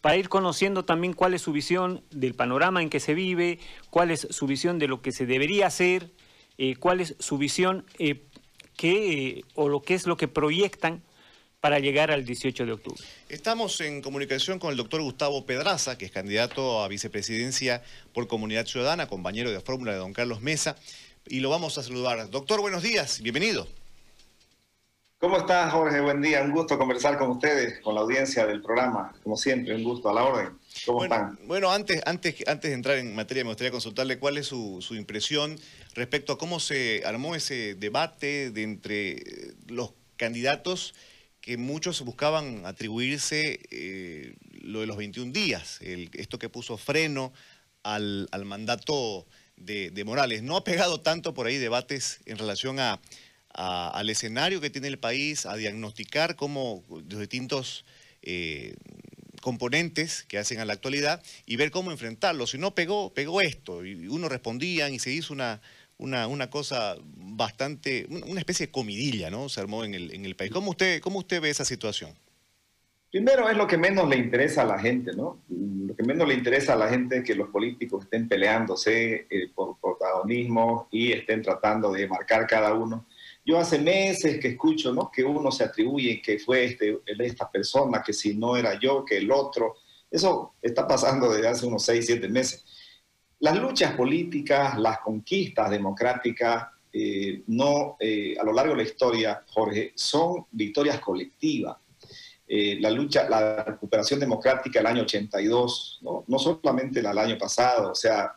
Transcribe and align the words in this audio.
para 0.00 0.16
ir 0.16 0.28
conociendo 0.28 0.84
también 0.84 1.12
cuál 1.12 1.34
es 1.34 1.42
su 1.42 1.52
visión 1.52 2.02
del 2.10 2.34
panorama 2.34 2.82
en 2.82 2.90
que 2.90 3.00
se 3.00 3.14
vive, 3.14 3.58
cuál 3.90 4.10
es 4.10 4.26
su 4.30 4.46
visión 4.46 4.78
de 4.78 4.88
lo 4.88 5.02
que 5.02 5.12
se 5.12 5.26
debería 5.26 5.66
hacer, 5.66 6.10
eh, 6.58 6.76
cuál 6.76 7.00
es 7.00 7.16
su 7.18 7.38
visión 7.38 7.84
eh, 7.98 8.22
que, 8.76 9.44
o 9.54 9.68
lo 9.68 9.82
que 9.82 9.94
es 9.94 10.06
lo 10.06 10.16
que 10.16 10.28
proyectan 10.28 11.02
para 11.60 11.78
llegar 11.78 12.10
al 12.10 12.24
18 12.24 12.64
de 12.64 12.72
octubre. 12.72 13.02
Estamos 13.28 13.80
en 13.82 14.00
comunicación 14.00 14.58
con 14.58 14.70
el 14.70 14.78
doctor 14.78 15.02
Gustavo 15.02 15.44
Pedraza, 15.44 15.98
que 15.98 16.06
es 16.06 16.10
candidato 16.10 16.82
a 16.82 16.88
vicepresidencia 16.88 17.82
por 18.14 18.26
Comunidad 18.26 18.66
Ciudadana, 18.66 19.06
compañero 19.06 19.50
de 19.50 19.60
fórmula 19.60 19.92
de 19.92 19.98
don 19.98 20.14
Carlos 20.14 20.40
Mesa, 20.40 20.76
y 21.28 21.40
lo 21.40 21.50
vamos 21.50 21.76
a 21.76 21.82
saludar. 21.82 22.30
Doctor, 22.30 22.62
buenos 22.62 22.82
días, 22.82 23.20
bienvenido. 23.20 23.68
¿Cómo 25.20 25.36
está 25.36 25.68
Jorge? 25.68 26.00
Buen 26.00 26.22
día, 26.22 26.40
un 26.40 26.50
gusto 26.50 26.78
conversar 26.78 27.18
con 27.18 27.28
ustedes, 27.28 27.78
con 27.80 27.94
la 27.94 28.00
audiencia 28.00 28.46
del 28.46 28.62
programa, 28.62 29.12
como 29.22 29.36
siempre, 29.36 29.74
un 29.74 29.84
gusto 29.84 30.08
a 30.08 30.14
la 30.14 30.24
orden. 30.24 30.58
¿Cómo 30.86 31.04
están? 31.04 31.38
Bueno, 31.44 31.70
antes, 31.70 32.00
antes, 32.06 32.36
antes 32.46 32.70
de 32.70 32.74
entrar 32.74 32.96
en 32.96 33.14
materia, 33.14 33.44
me 33.44 33.50
gustaría 33.50 33.70
consultarle 33.70 34.18
cuál 34.18 34.38
es 34.38 34.46
su, 34.46 34.82
impresión 34.92 35.60
respecto 35.94 36.32
a 36.32 36.38
cómo 36.38 36.58
se 36.58 37.02
armó 37.04 37.34
ese 37.34 37.74
debate 37.74 38.50
de 38.50 38.62
entre 38.62 39.22
los 39.68 39.92
candidatos 40.16 40.94
que 41.42 41.58
muchos 41.58 42.00
buscaban 42.00 42.64
atribuirse 42.64 43.60
eh, 43.70 44.36
lo 44.62 44.80
de 44.80 44.86
los 44.86 44.96
21 44.96 45.32
días, 45.32 45.80
esto 45.82 46.38
que 46.38 46.48
puso 46.48 46.78
freno 46.78 47.34
al, 47.82 48.26
mandato 48.46 49.26
de, 49.58 49.90
de 49.90 50.02
Morales. 50.02 50.42
¿No 50.42 50.56
ha 50.56 50.64
pegado 50.64 51.02
tanto 51.02 51.34
por 51.34 51.46
ahí 51.46 51.58
debates 51.58 52.20
en 52.24 52.38
relación 52.38 52.80
a 52.80 53.02
al 53.54 54.08
escenario 54.10 54.60
que 54.60 54.70
tiene 54.70 54.88
el 54.88 54.98
país, 54.98 55.46
a 55.46 55.56
diagnosticar 55.56 56.36
cómo 56.36 56.84
los 56.88 57.20
distintos 57.20 57.84
eh, 58.22 58.74
componentes 59.40 60.24
que 60.24 60.38
hacen 60.38 60.60
a 60.60 60.64
la 60.64 60.74
actualidad 60.74 61.22
y 61.46 61.56
ver 61.56 61.70
cómo 61.70 61.90
enfrentarlo. 61.90 62.46
Si 62.46 62.58
no 62.58 62.74
pegó, 62.74 63.12
pegó 63.12 63.40
esto. 63.40 63.84
Y 63.84 64.08
uno 64.08 64.28
respondían 64.28 64.94
y 64.94 64.98
se 64.98 65.12
hizo 65.12 65.32
una, 65.32 65.60
una, 65.98 66.50
cosa 66.50 66.96
bastante, 67.16 68.06
una 68.08 68.40
especie 68.40 68.66
de 68.66 68.72
comidilla, 68.72 69.30
¿no? 69.30 69.48
Se 69.48 69.60
armó 69.60 69.84
en 69.84 69.94
el, 69.94 70.14
en 70.14 70.24
el 70.24 70.36
país. 70.36 70.52
¿Cómo 70.52 70.70
usted, 70.70 71.00
¿Cómo 71.00 71.18
usted 71.18 71.40
ve 71.40 71.50
esa 71.50 71.64
situación? 71.64 72.14
Primero 73.10 73.48
es 73.48 73.56
lo 73.56 73.66
que 73.66 73.76
menos 73.76 74.08
le 74.08 74.16
interesa 74.16 74.62
a 74.62 74.66
la 74.66 74.78
gente, 74.78 75.10
¿no? 75.16 75.42
Lo 75.48 75.96
que 75.96 76.04
menos 76.04 76.28
le 76.28 76.34
interesa 76.34 76.74
a 76.74 76.76
la 76.76 76.88
gente 76.88 77.18
es 77.18 77.24
que 77.24 77.34
los 77.34 77.48
políticos 77.48 78.04
estén 78.04 78.28
peleándose 78.28 79.26
eh, 79.28 79.50
por 79.52 79.78
protagonismo 79.80 80.86
y 80.92 81.10
estén 81.10 81.42
tratando 81.42 81.90
de 81.90 82.06
marcar 82.06 82.46
cada 82.46 82.72
uno 82.72 83.06
yo 83.50 83.58
hace 83.58 83.80
meses 83.80 84.38
que 84.38 84.48
escucho 84.48 84.92
¿no? 84.92 85.10
que 85.10 85.24
uno 85.24 85.50
se 85.50 85.64
atribuye 85.64 86.22
que 86.22 86.38
fue 86.38 86.66
este, 86.66 87.00
esta 87.18 87.50
persona, 87.50 88.00
que 88.00 88.12
si 88.12 88.34
no 88.34 88.56
era 88.56 88.78
yo, 88.78 89.04
que 89.04 89.16
el 89.16 89.30
otro. 89.32 89.74
Eso 90.08 90.54
está 90.62 90.86
pasando 90.86 91.32
desde 91.32 91.48
hace 91.48 91.66
unos 91.66 91.84
seis, 91.84 92.06
siete 92.06 92.28
meses. 92.28 92.64
Las 93.40 93.58
luchas 93.58 93.94
políticas, 93.94 94.78
las 94.78 95.00
conquistas 95.00 95.68
democráticas, 95.68 96.68
eh, 96.92 97.42
no, 97.48 97.96
eh, 97.98 98.36
a 98.40 98.44
lo 98.44 98.52
largo 98.52 98.72
de 98.72 98.84
la 98.84 98.88
historia, 98.88 99.44
Jorge, 99.48 99.92
son 99.96 100.46
victorias 100.52 101.00
colectivas. 101.00 101.76
Eh, 102.46 102.78
la 102.80 102.90
lucha, 102.90 103.28
la 103.28 103.64
recuperación 103.64 104.20
democrática 104.20 104.78
del 104.78 104.86
año 104.86 105.02
82, 105.02 106.00
¿no? 106.02 106.24
no 106.28 106.38
solamente 106.38 107.02
la 107.02 107.08
del 107.10 107.18
año 107.18 107.38
pasado, 107.38 107.90
o 107.90 107.94
sea, 107.96 108.32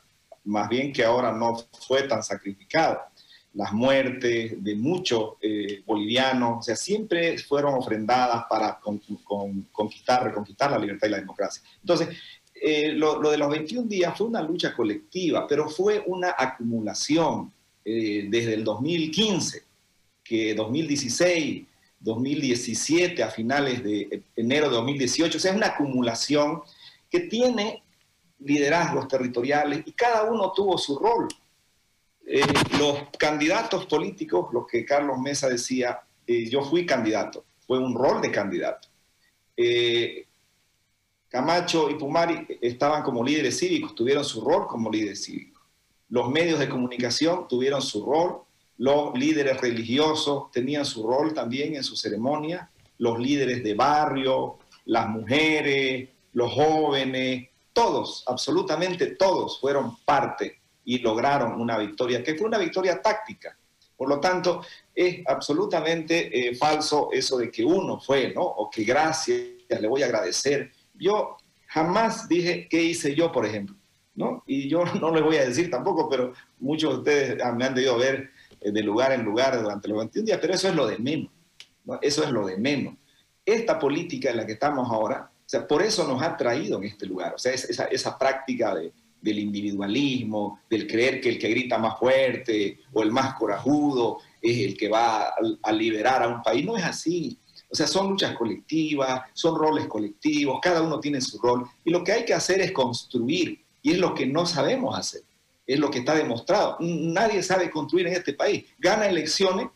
más 0.45 0.67
bien 0.69 0.91
que 0.91 1.03
ahora 1.03 1.31
no 1.31 1.55
fue 1.87 2.03
tan 2.03 2.23
sacrificada 2.23 3.12
las 3.53 3.71
muertes 3.71 4.63
de 4.63 4.75
muchos 4.75 5.33
eh, 5.41 5.83
bolivianos, 5.85 6.59
o 6.59 6.61
sea, 6.61 6.75
siempre 6.75 7.37
fueron 7.37 7.75
ofrendadas 7.75 8.45
para 8.49 8.79
conquistar, 8.79 10.23
reconquistar 10.23 10.71
la 10.71 10.79
libertad 10.79 11.07
y 11.07 11.11
la 11.11 11.19
democracia. 11.19 11.61
Entonces, 11.81 12.09
eh, 12.55 12.93
lo, 12.93 13.19
de 13.19 13.37
los 13.37 13.49
21 13.49 13.87
días 13.87 14.17
fue 14.17 14.27
una 14.27 14.41
lucha 14.41 14.73
colectiva, 14.73 15.45
pero 15.47 15.69
fue 15.69 16.03
una 16.07 16.33
acumulación 16.37 17.51
eh, 17.85 18.25
desde 18.29 18.55
el 18.55 18.63
2015, 18.63 19.63
que 20.23 20.55
2016, 20.55 21.65
2017, 21.99 23.21
a 23.21 23.29
finales 23.29 23.83
de 23.83 24.23
enero 24.35 24.69
de 24.69 24.75
2018, 24.75 25.37
o 25.37 25.39
sea, 25.39 25.51
es 25.51 25.57
una 25.57 25.67
acumulación 25.67 26.61
que 27.09 27.21
tiene 27.21 27.83
liderazgos 28.39 29.07
territoriales 29.07 29.83
y 29.85 29.91
cada 29.91 30.23
uno 30.23 30.51
tuvo 30.51 30.77
su 30.77 30.97
rol. 30.97 31.27
Eh, 32.25 32.41
los 32.79 32.99
candidatos 33.17 33.85
políticos, 33.85 34.47
lo 34.53 34.65
que 34.65 34.85
Carlos 34.85 35.19
Mesa 35.19 35.49
decía, 35.49 36.01
eh, 36.25 36.49
yo 36.49 36.63
fui 36.63 36.85
candidato, 36.85 37.45
fue 37.67 37.79
un 37.79 37.93
rol 37.93 38.21
de 38.21 38.31
candidato. 38.31 38.87
Eh, 39.57 40.25
Camacho 41.27 41.89
y 41.89 41.95
Pumari 41.95 42.47
estaban 42.61 43.03
como 43.03 43.23
líderes 43.23 43.59
cívicos, 43.59 43.95
tuvieron 43.95 44.23
su 44.23 44.41
rol 44.41 44.67
como 44.67 44.89
líderes 44.89 45.23
cívicos. 45.25 45.63
Los 46.09 46.29
medios 46.29 46.59
de 46.59 46.69
comunicación 46.69 47.47
tuvieron 47.47 47.81
su 47.81 48.05
rol, 48.05 48.43
los 48.77 49.17
líderes 49.17 49.59
religiosos 49.59 50.51
tenían 50.51 50.85
su 50.85 51.05
rol 51.07 51.33
también 51.33 51.75
en 51.75 51.83
su 51.83 51.95
ceremonia, 51.95 52.69
los 52.99 53.19
líderes 53.19 53.63
de 53.63 53.73
barrio, 53.73 54.59
las 54.85 55.09
mujeres, 55.09 56.09
los 56.33 56.53
jóvenes, 56.53 57.49
todos, 57.73 58.23
absolutamente 58.27 59.07
todos 59.07 59.59
fueron 59.59 59.97
parte 60.05 60.62
y 60.85 60.99
lograron 60.99 61.59
una 61.59 61.77
victoria, 61.77 62.23
que 62.23 62.35
fue 62.35 62.47
una 62.47 62.57
victoria 62.57 63.01
táctica. 63.01 63.57
Por 63.95 64.09
lo 64.09 64.19
tanto, 64.19 64.61
es 64.93 65.21
absolutamente 65.25 66.49
eh, 66.49 66.55
falso 66.55 67.09
eso 67.11 67.37
de 67.37 67.49
que 67.49 67.63
uno 67.63 67.99
fue, 67.99 68.33
¿no? 68.33 68.41
O 68.41 68.69
que 68.69 68.83
gracias, 68.83 69.39
le 69.69 69.87
voy 69.87 70.03
a 70.03 70.05
agradecer. 70.05 70.71
Yo 70.93 71.37
jamás 71.67 72.27
dije 72.27 72.67
qué 72.69 72.83
hice 72.83 73.15
yo, 73.15 73.31
por 73.31 73.45
ejemplo, 73.45 73.75
¿no? 74.15 74.43
Y 74.45 74.67
yo 74.67 74.83
no 74.99 75.13
les 75.13 75.23
voy 75.23 75.37
a 75.37 75.45
decir 75.45 75.69
tampoco, 75.69 76.09
pero 76.09 76.33
muchos 76.59 76.91
de 76.91 76.97
ustedes 76.97 77.55
me 77.55 77.65
han 77.65 77.75
debido 77.75 77.97
ver 77.97 78.31
eh, 78.59 78.71
de 78.71 78.81
lugar 78.81 79.11
en 79.11 79.23
lugar 79.23 79.61
durante 79.61 79.87
los 79.87 79.97
21 79.99 80.25
días, 80.25 80.39
pero 80.41 80.53
eso 80.53 80.67
es 80.67 80.75
lo 80.75 80.87
de 80.87 80.97
menos, 80.97 81.31
¿no? 81.85 81.99
Eso 82.01 82.23
es 82.23 82.31
lo 82.31 82.45
de 82.45 82.57
menos. 82.57 82.95
Esta 83.45 83.77
política 83.77 84.31
en 84.31 84.37
la 84.37 84.45
que 84.45 84.53
estamos 84.53 84.89
ahora, 84.89 85.29
o 85.33 85.49
sea, 85.49 85.67
por 85.67 85.81
eso 85.81 86.07
nos 86.07 86.21
ha 86.21 86.35
traído 86.35 86.77
en 86.77 86.85
este 86.85 87.05
lugar, 87.05 87.35
o 87.35 87.37
sea, 87.37 87.53
esa, 87.53 87.85
esa 87.85 88.17
práctica 88.17 88.73
de, 88.73 88.91
del 89.23 89.39
individualismo, 89.39 90.59
del 90.69 90.85
creer 90.85 91.21
que 91.21 91.29
el 91.29 91.39
que 91.39 91.49
grita 91.49 91.77
más 91.77 91.97
fuerte 91.97 92.79
o 92.91 93.01
el 93.01 93.11
más 93.11 93.35
corajudo 93.35 94.19
es 94.41 94.59
el 94.59 94.77
que 94.77 94.89
va 94.89 95.33
a, 95.61 95.71
liberar 95.71 96.23
a 96.23 96.27
un 96.27 96.43
país. 96.43 96.65
No 96.65 96.75
es 96.75 96.83
así. 96.83 97.39
O 97.71 97.75
sea, 97.75 97.87
son 97.87 98.09
luchas 98.09 98.35
colectivas, 98.35 99.21
son 99.33 99.57
roles 99.57 99.87
colectivos, 99.87 100.59
cada 100.61 100.81
uno 100.81 100.99
tiene 100.99 101.21
su 101.21 101.39
rol. 101.39 101.65
Y 101.85 101.89
lo 101.89 102.03
que 102.03 102.11
hay 102.11 102.25
que 102.25 102.33
hacer 102.33 102.59
es 102.61 102.71
construir, 102.73 103.63
y 103.81 103.91
es 103.93 103.97
lo 103.97 104.13
que 104.13 104.25
no 104.25 104.45
sabemos 104.45 104.97
hacer. 104.99 105.21
Es 105.65 105.79
lo 105.79 105.89
que 105.89 105.99
está 105.99 106.13
demostrado. 106.13 106.75
Nadie 106.81 107.41
sabe 107.41 107.71
construir 107.71 108.07
en 108.07 108.13
este 108.13 108.33
país. 108.33 108.65
Gana 108.77 109.07
elecciones, 109.07 109.67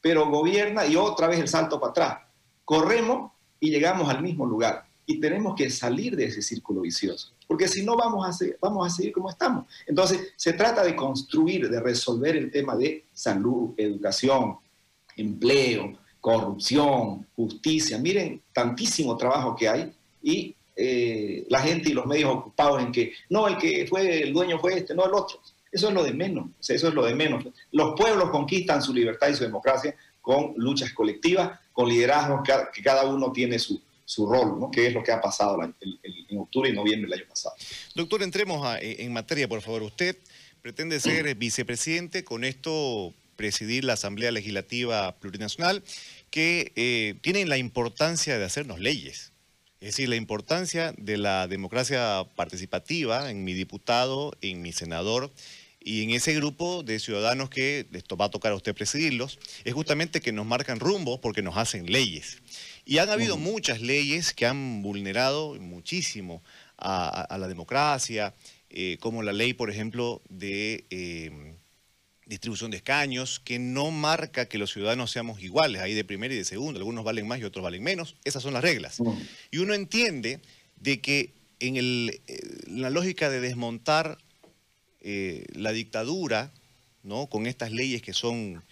pero 0.00 0.30
gobierna 0.30 0.86
y 0.86 0.94
otra 0.94 1.26
vez 1.26 1.40
el 1.40 1.48
salto 1.48 1.80
para 1.80 1.90
atrás. 1.90 2.18
Corremos 2.64 3.32
y 3.58 3.70
llegamos 3.70 4.08
al 4.08 4.22
mismo 4.22 4.46
lugar. 4.46 4.86
Y 5.06 5.20
tenemos 5.20 5.54
que 5.56 5.68
salir 5.70 6.16
de 6.16 6.26
ese 6.26 6.42
círculo 6.42 6.82
vicioso 6.82 7.32
porque 7.52 7.68
si 7.68 7.84
no 7.84 7.98
vamos 7.98 8.26
a, 8.26 8.32
seguir, 8.32 8.56
vamos 8.62 8.86
a 8.86 8.88
seguir 8.88 9.12
como 9.12 9.28
estamos. 9.28 9.66
Entonces, 9.86 10.32
se 10.36 10.54
trata 10.54 10.82
de 10.82 10.96
construir, 10.96 11.68
de 11.68 11.80
resolver 11.80 12.34
el 12.34 12.50
tema 12.50 12.74
de 12.76 13.04
salud, 13.12 13.74
educación, 13.76 14.56
empleo, 15.18 15.92
corrupción, 16.18 17.26
justicia. 17.36 17.98
Miren, 17.98 18.40
tantísimo 18.54 19.18
trabajo 19.18 19.54
que 19.54 19.68
hay 19.68 19.92
y 20.22 20.56
eh, 20.74 21.44
la 21.50 21.60
gente 21.60 21.90
y 21.90 21.92
los 21.92 22.06
medios 22.06 22.30
ocupados 22.30 22.80
en 22.80 22.90
que, 22.90 23.12
no, 23.28 23.46
el 23.46 23.58
que 23.58 23.86
fue, 23.86 24.22
el 24.22 24.32
dueño 24.32 24.58
fue 24.58 24.78
este, 24.78 24.94
no 24.94 25.04
el 25.04 25.12
otro. 25.12 25.38
Eso 25.70 25.88
es 25.88 25.94
lo 25.94 26.04
de 26.04 26.14
menos, 26.14 26.46
eso 26.66 26.88
es 26.88 26.94
lo 26.94 27.04
de 27.04 27.14
menos. 27.14 27.44
Los 27.70 27.94
pueblos 27.98 28.30
conquistan 28.30 28.80
su 28.80 28.94
libertad 28.94 29.28
y 29.28 29.34
su 29.34 29.44
democracia 29.44 29.94
con 30.22 30.54
luchas 30.56 30.94
colectivas, 30.94 31.60
con 31.74 31.90
liderazgos 31.90 32.48
que 32.72 32.82
cada 32.82 33.04
uno 33.04 33.30
tiene 33.30 33.58
su, 33.58 33.78
su 34.04 34.26
rol, 34.26 34.58
¿no? 34.58 34.70
que 34.70 34.86
es 34.86 34.94
lo 34.94 35.02
que 35.02 35.12
ha 35.12 35.20
pasado 35.20 35.62
en 35.62 36.38
octubre 36.38 36.68
y 36.68 36.72
noviembre 36.72 37.10
del 37.10 37.20
año 37.20 37.28
pasado. 37.28 37.54
Doctor, 37.94 38.22
entremos 38.22 38.76
en 38.80 39.12
materia, 39.12 39.48
por 39.48 39.62
favor. 39.62 39.82
Usted 39.82 40.16
pretende 40.60 41.00
ser 41.00 41.34
vicepresidente, 41.36 42.24
con 42.24 42.44
esto 42.44 43.14
presidir 43.36 43.84
la 43.84 43.94
Asamblea 43.94 44.30
Legislativa 44.30 45.16
Plurinacional, 45.18 45.82
que 46.30 46.72
eh, 46.76 47.14
tiene 47.22 47.44
la 47.46 47.58
importancia 47.58 48.38
de 48.38 48.44
hacernos 48.44 48.80
leyes. 48.80 49.32
Es 49.80 49.88
decir, 49.88 50.08
la 50.08 50.16
importancia 50.16 50.94
de 50.96 51.16
la 51.16 51.48
democracia 51.48 52.24
participativa 52.36 53.30
en 53.30 53.42
mi 53.42 53.52
diputado, 53.52 54.32
en 54.40 54.62
mi 54.62 54.72
senador 54.72 55.32
y 55.80 56.04
en 56.04 56.10
ese 56.10 56.34
grupo 56.34 56.84
de 56.84 57.00
ciudadanos 57.00 57.50
que 57.50 57.88
esto 57.92 58.16
va 58.16 58.26
a 58.26 58.30
tocar 58.30 58.52
a 58.52 58.54
usted 58.54 58.76
presidirlos, 58.76 59.40
es 59.64 59.74
justamente 59.74 60.20
que 60.20 60.30
nos 60.30 60.46
marcan 60.46 60.78
rumbo 60.78 61.20
porque 61.20 61.42
nos 61.42 61.56
hacen 61.56 61.90
leyes. 61.90 62.38
Y 62.84 62.98
han 62.98 63.10
habido 63.10 63.36
muchas 63.36 63.80
leyes 63.80 64.32
que 64.32 64.46
han 64.46 64.82
vulnerado 64.82 65.54
muchísimo 65.54 66.42
a, 66.76 67.36
la 67.38 67.46
democracia, 67.46 68.34
eh, 68.70 68.96
como 69.00 69.22
la 69.22 69.32
ley, 69.32 69.52
por 69.52 69.70
ejemplo, 69.70 70.20
de 70.28 70.84
em, 70.90 71.54
distribución 72.26 72.72
de 72.72 72.78
escaños, 72.78 73.38
que 73.38 73.58
no 73.60 73.90
marca 73.92 74.46
que 74.46 74.58
los 74.58 74.72
ciudadanos 74.72 75.12
seamos 75.12 75.40
iguales, 75.42 75.80
hay 75.80 75.94
de 75.94 76.04
primera 76.04 76.34
y 76.34 76.38
de 76.38 76.44
segunda, 76.44 76.78
algunos 76.78 77.04
valen 77.04 77.26
más 77.26 77.38
y 77.38 77.44
otros 77.44 77.62
valen 77.62 77.82
menos, 77.84 78.16
esas 78.24 78.42
son 78.42 78.52
las 78.52 78.62
reglas. 78.62 78.98
Y 79.50 79.58
uno 79.58 79.74
entiende 79.74 80.40
de 80.76 81.00
que 81.00 81.32
en 81.60 81.76
el, 81.76 82.20
eh, 82.26 82.40
la 82.66 82.90
lógica 82.90 83.30
de 83.30 83.40
desmontar 83.40 84.18
eh, 85.02 85.44
la 85.52 85.70
dictadura, 85.72 86.52
¿no? 87.04 87.28
con 87.28 87.46
estas 87.46 87.70
leyes 87.70 88.02
que 88.02 88.12
son, 88.12 88.64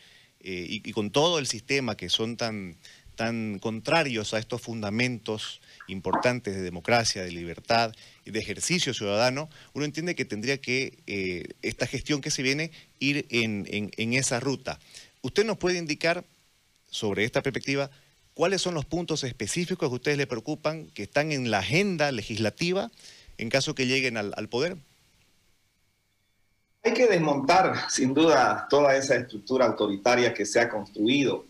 y, 0.42 0.90
con 0.92 1.10
todo 1.10 1.38
el 1.38 1.46
sistema 1.46 1.96
que 1.96 2.08
son 2.08 2.38
tan, 2.38 2.78
tan 3.20 3.58
contrarios 3.58 4.32
a 4.32 4.38
estos 4.38 4.62
fundamentos 4.62 5.60
importantes 5.88 6.54
de 6.54 6.62
democracia, 6.62 7.22
de 7.22 7.30
libertad 7.30 7.92
y 8.24 8.30
de 8.30 8.38
ejercicio 8.38 8.94
ciudadano, 8.94 9.50
uno 9.74 9.84
entiende 9.84 10.14
que 10.14 10.24
tendría 10.24 10.58
que 10.58 11.52
esta 11.60 11.86
gestión 11.86 12.22
que 12.22 12.30
se 12.30 12.42
viene 12.42 12.70
ir 12.98 13.26
en, 13.28 13.66
en 13.68 14.14
esa 14.14 14.40
ruta. 14.40 14.78
¿Usted 15.20 15.44
nos 15.44 15.58
puede 15.58 15.76
indicar 15.76 16.24
sobre 16.88 17.24
esta 17.24 17.42
perspectiva 17.42 17.90
¿Cuáles 18.32 18.62
son 18.62 18.72
los 18.72 18.86
puntos 18.86 19.22
específicos 19.22 19.86
que 19.90 19.92
a 19.92 19.96
ustedes 19.96 20.16
les 20.16 20.26
preocupan, 20.26 20.86
que 20.94 21.02
están 21.02 21.30
en 21.30 21.50
la 21.50 21.58
agenda 21.58 22.10
legislativa 22.10 22.90
en 23.36 23.50
caso 23.50 23.74
que 23.74 23.86
lleguen 23.86 24.16
al, 24.16 24.48
poder? 24.48 24.78
Hay 26.82 26.94
que 26.94 27.06
desmontar, 27.06 27.90
sin 27.90 28.14
duda, 28.14 28.66
toda 28.70 28.96
esa 28.96 29.16
estructura 29.16 29.66
autoritaria 29.66 30.32
que 30.32 30.46
se 30.46 30.58
ha 30.58 30.70
construido 30.70 31.49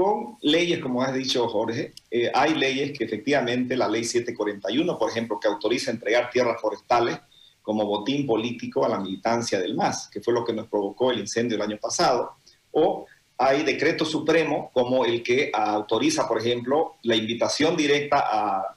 con 0.00 0.38
leyes, 0.40 0.78
como 0.78 1.02
has 1.02 1.12
dicho 1.12 1.46
Jorge. 1.46 1.92
Eh, 2.10 2.32
hay 2.32 2.54
leyes 2.54 2.96
que 2.96 3.04
efectivamente, 3.04 3.76
la 3.76 3.86
ley 3.86 4.02
741, 4.02 4.98
por 4.98 5.10
ejemplo, 5.10 5.38
que 5.38 5.46
autoriza 5.46 5.90
entregar 5.90 6.30
tierras 6.30 6.58
forestales 6.58 7.18
como 7.60 7.84
botín 7.84 8.26
político 8.26 8.82
a 8.82 8.88
la 8.88 8.98
militancia 8.98 9.60
del 9.60 9.74
MAS, 9.74 10.08
que 10.10 10.22
fue 10.22 10.32
lo 10.32 10.42
que 10.42 10.54
nos 10.54 10.68
provocó 10.68 11.10
el 11.10 11.18
incendio 11.18 11.56
el 11.56 11.62
año 11.62 11.76
pasado, 11.76 12.36
o 12.70 13.04
hay 13.36 13.62
decretos 13.62 14.10
supremos 14.10 14.70
como 14.72 15.04
el 15.04 15.22
que 15.22 15.50
autoriza, 15.52 16.26
por 16.26 16.38
ejemplo, 16.38 16.94
la 17.02 17.16
invitación 17.16 17.76
directa 17.76 18.24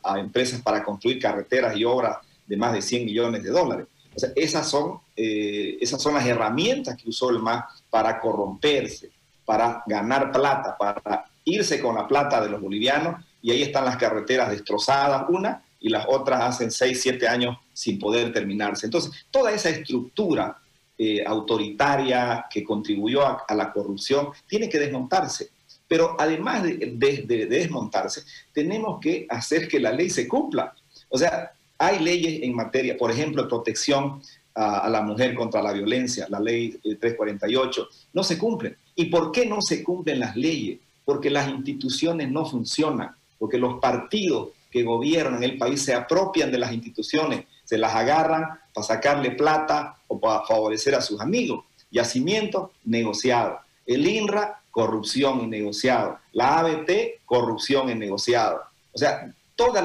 a, 0.03 0.19
empresas 0.19 0.61
para 0.61 0.83
construir 0.83 1.19
carreteras 1.19 1.77
y 1.77 1.85
obras 1.85 2.17
de 2.45 2.57
más 2.57 2.73
de 2.73 2.81
100 2.81 3.05
millones 3.05 3.43
de 3.43 3.49
dólares. 3.49 3.87
O 4.13 4.19
sea, 4.19 4.29
esas 4.35 4.69
son, 4.69 4.99
eh, 5.15 5.77
esas 5.79 6.01
son 6.01 6.15
las 6.15 6.25
herramientas 6.25 6.97
que 7.01 7.07
usó 7.07 7.29
el 7.29 7.39
MAS 7.39 7.63
para 7.89 8.19
corromperse, 8.19 9.09
para 9.45 9.83
ganar 9.87 10.31
plata, 10.31 10.75
para 10.77 11.25
irse 11.45 11.79
con 11.79 11.95
la 11.95 12.07
plata 12.07 12.41
de 12.41 12.49
los 12.49 12.61
bolivianos. 12.61 13.23
Y 13.41 13.51
ahí 13.51 13.61
están 13.61 13.85
las 13.85 13.97
carreteras 13.97 14.49
destrozadas, 14.49 15.25
una, 15.29 15.63
y 15.79 15.89
las 15.89 16.05
otras 16.07 16.41
hacen 16.41 16.71
6, 16.71 17.01
7 17.01 17.27
años 17.27 17.57
sin 17.73 17.99
poder 17.99 18.31
terminarse. 18.31 18.85
Entonces, 18.85 19.25
toda 19.29 19.51
esa 19.51 19.69
estructura 19.69 20.57
eh, 20.95 21.23
autoritaria 21.25 22.45
que 22.49 22.63
contribuyó 22.63 23.25
a, 23.25 23.55
la 23.55 23.73
corrupción, 23.73 24.29
tiene 24.47 24.69
que 24.69 24.77
desmontarse. 24.77 25.49
Pero 25.87 26.15
además 26.19 26.63
de, 26.63 27.47
desmontarse, 27.49 28.21
tenemos 28.53 28.99
que 29.01 29.25
hacer 29.27 29.67
que 29.67 29.79
la 29.79 29.91
ley 29.91 30.11
se 30.11 30.27
cumpla. 30.27 30.73
O 31.09 31.17
sea, 31.17 31.51
hay 31.79 31.97
leyes 31.97 32.43
en 32.43 32.55
materia, 32.55 32.95
por 32.95 33.09
ejemplo, 33.09 33.47
protección 33.47 34.21
a, 34.53 34.87
la 34.87 35.01
mujer 35.01 35.33
contra 35.33 35.63
la 35.63 35.73
violencia, 35.73 36.27
la 36.29 36.39
ley 36.39 36.77
348, 36.83 37.81
eh, 37.81 37.95
no 38.13 38.23
se 38.23 38.37
cumplen. 38.37 38.77
¿Y 38.95 39.05
por 39.05 39.31
qué 39.31 39.45
no 39.45 39.59
se 39.61 39.83
cumplen 39.83 40.19
las 40.19 40.35
leyes? 40.35 40.79
Porque 41.05 41.29
las 41.29 41.49
instituciones 41.49 42.31
no 42.31 42.45
funcionan, 42.45 43.15
porque 43.39 43.57
los 43.57 43.79
partidos 43.79 44.49
que 44.71 44.83
gobiernan 44.83 45.43
el 45.43 45.57
país 45.57 45.83
se 45.83 45.93
apropian 45.93 46.51
de 46.51 46.57
las 46.57 46.73
instituciones, 46.73 47.45
se 47.63 47.77
las 47.77 47.93
agarran 47.93 48.59
para 48.73 48.87
sacarle 48.87 49.31
plata 49.31 49.97
o 50.07 50.19
para 50.19 50.45
favorecer 50.45 50.95
a 50.95 51.01
sus 51.01 51.21
amigos. 51.21 51.65
Yacimiento, 51.91 52.71
negociado. 52.85 53.59
El 53.85 54.07
INRA, 54.07 54.61
corrupción 54.71 55.41
y 55.41 55.47
negociado. 55.47 56.17
La 56.31 56.59
ABT, 56.59 57.21
corrupción 57.25 57.89
y 57.89 57.95
negociado. 57.95 58.61
O 58.91 58.97
sea, 58.97 59.31
todos 59.55 59.77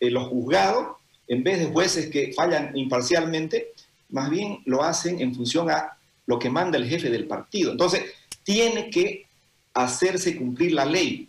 eh, 0.00 0.10
los 0.10 0.28
juzgados, 0.28 0.96
en 1.28 1.42
vez 1.42 1.58
de 1.58 1.66
jueces 1.66 2.10
que 2.10 2.32
fallan 2.34 2.76
imparcialmente, 2.76 3.72
más 4.10 4.28
bien 4.30 4.60
lo 4.66 4.82
hacen 4.82 5.20
en 5.20 5.34
función 5.34 5.70
a 5.70 5.96
lo 6.26 6.38
que 6.38 6.50
manda 6.50 6.76
el 6.76 6.86
jefe 6.86 7.08
del 7.08 7.26
partido. 7.26 7.72
Entonces, 7.72 8.04
tiene 8.46 8.90
que 8.90 9.26
hacerse 9.74 10.36
cumplir 10.36 10.72
la 10.72 10.84
ley. 10.84 11.28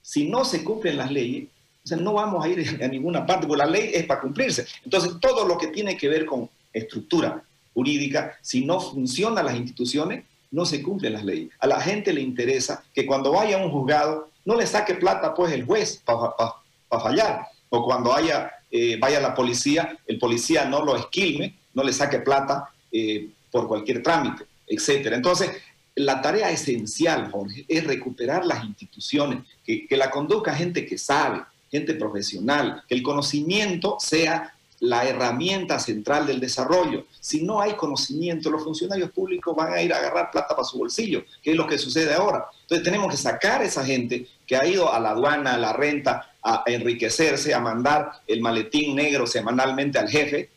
Si 0.00 0.28
no 0.28 0.44
se 0.44 0.62
cumplen 0.62 0.96
las 0.96 1.10
leyes, 1.10 1.48
o 1.84 1.86
sea, 1.88 1.98
no 1.98 2.12
vamos 2.12 2.44
a 2.44 2.48
ir 2.48 2.78
a 2.82 2.86
ninguna 2.86 3.26
parte, 3.26 3.48
porque 3.48 3.64
la 3.64 3.70
ley 3.70 3.90
es 3.92 4.06
para 4.06 4.20
cumplirse. 4.20 4.64
Entonces, 4.84 5.14
todo 5.20 5.46
lo 5.46 5.58
que 5.58 5.66
tiene 5.66 5.96
que 5.96 6.08
ver 6.08 6.24
con 6.24 6.48
estructura 6.72 7.42
jurídica, 7.74 8.38
si 8.40 8.64
no 8.64 8.80
funcionan 8.80 9.44
las 9.44 9.56
instituciones, 9.56 10.24
no 10.52 10.64
se 10.64 10.80
cumplen 10.80 11.14
las 11.14 11.24
leyes. 11.24 11.50
A 11.58 11.66
la 11.66 11.80
gente 11.80 12.12
le 12.12 12.20
interesa 12.20 12.84
que 12.94 13.04
cuando 13.04 13.32
vaya 13.32 13.60
a 13.60 13.64
un 13.64 13.72
juzgado, 13.72 14.30
no 14.44 14.54
le 14.54 14.68
saque 14.68 14.94
plata 14.94 15.34
pues 15.34 15.52
el 15.52 15.64
juez 15.64 16.00
para 16.04 17.02
fallar. 17.02 17.48
O 17.68 17.84
cuando 17.84 18.14
haya, 18.14 18.52
eh, 18.70 18.96
vaya 19.00 19.20
la 19.20 19.34
policía, 19.34 19.98
el 20.06 20.20
policía 20.20 20.66
no 20.66 20.84
lo 20.84 20.96
esquilme, 20.96 21.56
no 21.74 21.82
le 21.82 21.92
saque 21.92 22.20
plata 22.20 22.70
eh, 22.92 23.28
por 23.50 23.66
cualquier 23.66 24.04
trámite, 24.04 24.44
etc. 24.68 25.14
Entonces, 25.14 25.50
la 25.96 26.20
tarea 26.20 26.50
esencial, 26.50 27.30
Jorge, 27.30 27.64
es 27.68 27.84
recuperar 27.86 28.44
las 28.44 28.64
instituciones, 28.64 29.44
que, 29.64 29.86
la 29.90 30.10
conduzca 30.10 30.54
gente 30.54 30.86
que 30.86 30.98
sabe, 30.98 31.42
gente 31.70 31.94
profesional, 31.94 32.82
que 32.88 32.94
el 32.94 33.02
conocimiento 33.02 33.96
sea 34.00 34.54
la 34.80 35.08
herramienta 35.08 35.78
central 35.78 36.26
del 36.26 36.40
desarrollo. 36.40 37.06
Si 37.20 37.42
no 37.42 37.60
hay 37.60 37.74
conocimiento, 37.74 38.50
los 38.50 38.64
funcionarios 38.64 39.10
públicos 39.12 39.54
van 39.56 39.72
a 39.72 39.80
ir 39.80 39.92
a 39.94 39.98
agarrar 39.98 40.30
plata 40.30 40.54
para 40.54 40.64
su 40.64 40.78
bolsillo, 40.78 41.24
que 41.42 41.52
es 41.52 41.56
lo 41.56 41.66
que 41.66 41.78
sucede 41.78 42.12
ahora. 42.12 42.46
Entonces 42.62 42.84
tenemos 42.84 43.10
que 43.10 43.16
sacar 43.16 43.62
a 43.62 43.64
esa 43.64 43.84
gente 43.84 44.26
que 44.46 44.56
ha 44.56 44.66
ido 44.66 44.92
a 44.92 44.98
la 44.98 45.10
aduana, 45.10 45.54
a 45.54 45.58
la 45.58 45.72
renta, 45.72 46.34
a 46.42 46.64
enriquecerse, 46.66 47.54
a 47.54 47.60
mandar 47.60 48.10
el 48.26 48.40
maletín 48.40 48.96
negro 48.96 49.26
semanalmente 49.26 49.98
al 49.98 50.08
jefe, 50.08 50.50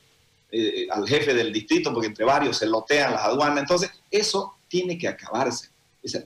eh, 0.51 0.87
al 0.91 1.07
jefe 1.07 1.33
del 1.33 1.53
distrito, 1.53 1.93
porque 1.93 2.07
entre 2.07 2.25
varios 2.25 2.57
se 2.57 2.65
lotean 2.65 3.13
las 3.13 3.21
aduanas. 3.21 3.59
Entonces, 3.59 3.91
eso 4.11 4.56
tiene 4.67 4.97
que 4.97 5.07
acabarse. 5.07 5.69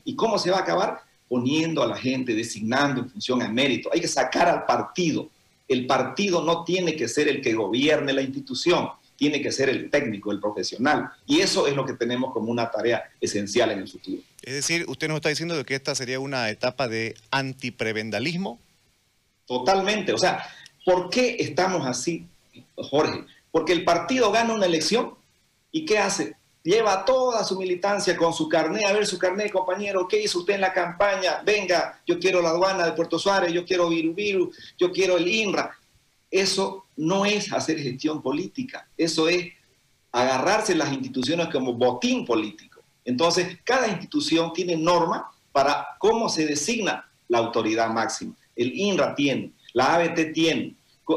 ¿Y 0.05 0.15
cómo 0.15 0.37
se 0.37 0.51
va 0.51 0.57
a 0.57 0.61
acabar? 0.61 1.03
poniendo 1.31 1.81
a 1.81 1.87
la 1.87 1.95
gente, 1.95 2.33
designando 2.33 2.99
en 2.99 3.09
función 3.09 3.41
a 3.41 3.47
mérito. 3.47 3.89
Hay 3.93 4.01
que 4.01 4.07
sacar 4.09 4.49
al 4.49 4.65
partido. 4.65 5.29
El 5.65 5.87
partido 5.87 6.43
no 6.43 6.65
tiene 6.65 6.93
que 6.97 7.07
ser 7.07 7.29
el 7.29 7.41
que 7.41 7.53
gobierne 7.53 8.11
la 8.11 8.21
institución, 8.21 8.89
tiene 9.15 9.41
que 9.41 9.49
ser 9.49 9.69
el 9.69 9.89
técnico, 9.89 10.33
el 10.33 10.41
profesional. 10.41 11.09
Y 11.25 11.39
eso 11.39 11.67
es 11.67 11.73
lo 11.73 11.85
que 11.85 11.93
tenemos 11.93 12.33
como 12.33 12.51
una 12.51 12.69
tarea 12.69 13.09
esencial 13.21 13.71
en 13.71 13.79
el 13.79 13.87
futuro. 13.87 14.21
Es 14.41 14.55
decir, 14.55 14.83
usted 14.89 15.07
nos 15.07 15.15
está 15.15 15.29
diciendo 15.29 15.63
que 15.63 15.73
esta 15.73 15.95
sería 15.95 16.19
una 16.19 16.49
etapa 16.49 16.89
de 16.89 17.15
antiprebendalismo. 17.31 18.59
Totalmente. 19.45 20.11
O 20.11 20.17
sea, 20.17 20.43
¿por 20.83 21.09
qué 21.09 21.37
estamos 21.39 21.87
así, 21.87 22.27
Jorge? 22.75 23.23
Porque 23.53 23.71
el 23.71 23.85
partido 23.85 24.33
gana 24.33 24.53
una 24.53 24.65
elección 24.65 25.13
y 25.71 25.85
¿qué 25.85 25.97
hace? 25.97 26.35
Lleva 26.63 27.03
toda 27.05 27.43
su 27.43 27.57
militancia 27.57 28.15
con 28.15 28.33
su 28.33 28.47
carné, 28.47 28.85
a 28.85 28.93
ver 28.93 29.05
su 29.05 29.17
carné, 29.17 29.49
compañero, 29.49 30.07
¿qué 30.07 30.21
hizo 30.21 30.39
usted 30.39 30.55
en 30.55 30.61
la 30.61 30.73
campaña? 30.73 31.41
Venga, 31.43 32.01
yo 32.05 32.19
quiero 32.19 32.41
la 32.41 32.49
aduana 32.49 32.85
de 32.85 32.91
Puerto 32.93 33.17
Suárez, 33.17 33.51
yo 33.51 33.65
quiero 33.65 33.89
Viru 33.89 34.13
Viru, 34.13 34.51
yo 34.77 34.91
quiero 34.91 35.17
el 35.17 35.27
INRA. 35.27 35.77
Eso 36.29 36.85
no 36.95 37.25
es 37.25 37.51
hacer 37.51 37.79
gestión 37.79 38.21
política, 38.21 38.87
eso 38.95 39.27
es 39.27 39.51
agarrarse 40.11 40.75
las 40.75 40.91
instituciones 40.91 41.47
como 41.47 41.73
botín 41.73 42.25
político. 42.25 42.81
Entonces, 43.03 43.57
cada 43.63 43.87
institución 43.87 44.53
tiene 44.53 44.75
norma 44.75 45.31
para 45.51 45.87
cómo 45.99 46.29
se 46.29 46.45
designa 46.45 47.09
la 47.27 47.39
autoridad 47.39 47.89
máxima. 47.89 48.35
El 48.55 48.73
INRA 48.73 49.15
tiene, 49.15 49.53
la 49.73 49.95
ABT 49.95 50.33
tiene, 50.33 50.75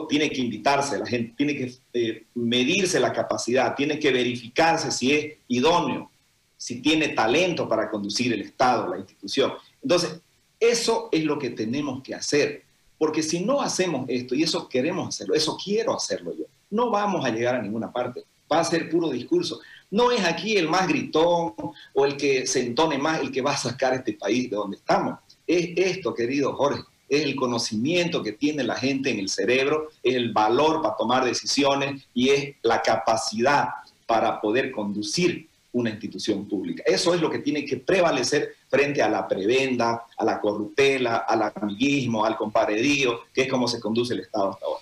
tiene 0.09 0.31
que 0.31 0.41
invitarse, 0.41 0.99
la 0.99 1.07
gente 1.07 1.35
tiene 1.37 1.57
que 1.57 1.75
eh, 1.93 2.25
medirse 2.35 3.01
la 3.01 3.13
capacidad, 3.13 3.75
tiene 3.75 3.99
que 3.99 4.13
verificarse 4.13 4.91
si 4.91 5.13
es 5.13 5.35
idóneo, 5.49 6.11
si 6.57 6.81
tiene 6.81 7.09
talento 7.09 7.69
para 7.69 7.91
conducir 7.91 8.33
el 8.33 8.43
Estado, 8.43 8.89
la 8.89 8.99
institución. 8.99 9.53
Entonces, 9.83 10.21
eso 10.61 11.09
es 11.13 11.25
lo 11.25 11.39
que 11.39 11.51
tenemos 11.51 12.03
que 12.03 12.15
hacer, 12.15 12.63
porque 12.99 13.23
si 13.23 13.41
no 13.41 13.61
hacemos 13.61 14.07
esto, 14.09 14.35
y 14.35 14.43
eso 14.43 14.69
queremos 14.69 15.09
hacerlo, 15.09 15.35
eso 15.35 15.59
quiero 15.63 15.95
hacerlo 15.95 16.35
yo, 16.37 16.45
no 16.71 16.91
vamos 16.91 17.25
a 17.25 17.31
llegar 17.31 17.55
a 17.57 17.63
ninguna 17.63 17.93
parte, 17.93 18.25
va 18.51 18.61
a 18.61 18.65
ser 18.65 18.91
puro 18.91 19.11
discurso. 19.11 19.61
No 19.91 20.11
es 20.11 20.25
aquí 20.25 20.57
el 20.57 20.69
más 20.69 20.89
gritón 20.89 21.55
o 21.93 22.05
el 22.05 22.17
que 22.17 22.47
se 22.47 22.67
entone 22.67 22.99
más 22.99 23.21
el 23.21 23.31
que 23.31 23.43
va 23.43 23.53
a 23.53 23.57
sacar 23.57 23.95
este 23.95 24.15
país 24.15 24.51
de 24.51 24.57
donde 24.57 24.77
estamos. 24.77 25.19
Es 25.47 25.71
esto, 25.77 26.15
querido 26.15 26.55
Jorge, 26.55 26.83
es 27.09 27.23
el 27.23 27.37
conocimiento 27.37 28.23
que 28.23 28.33
tiene 28.33 28.65
la 28.65 28.77
gente 28.77 29.11
en 29.11 29.19
el 29.19 29.29
cerebro, 29.29 29.91
es 30.03 30.15
el 30.15 30.33
valor 30.33 30.83
para 30.83 30.97
tomar 30.97 31.25
decisiones 31.25 32.03
y 32.15 32.31
es 32.31 32.55
la 32.63 32.83
capacidad 32.83 33.69
para 34.07 34.41
poder 34.41 34.71
conducir 34.71 35.49
una 35.73 35.91
institución 35.91 36.49
pública. 36.49 36.85
Eso 36.87 37.15
es 37.15 37.21
lo 37.21 37.31
que 37.31 37.41
tiene 37.41 37.65
que 37.65 37.77
prevalecer 37.77 38.55
frente 38.69 39.03
a 39.03 39.09
la 39.09 39.27
prebenda, 39.27 40.05
a 40.17 40.25
la 40.25 40.41
corruptela, 40.41 41.17
al 41.17 41.53
amiguismo, 41.55 42.25
al 42.25 42.37
comparedío, 42.37 43.23
que 43.35 43.43
es 43.43 43.49
como 43.49 43.67
se 43.67 43.81
conduce 43.81 44.15
el 44.15 44.21
Estado 44.21 44.51
hasta 44.51 44.65
ahora. 44.65 44.81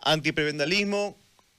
Antiprevendalismo 0.00 1.16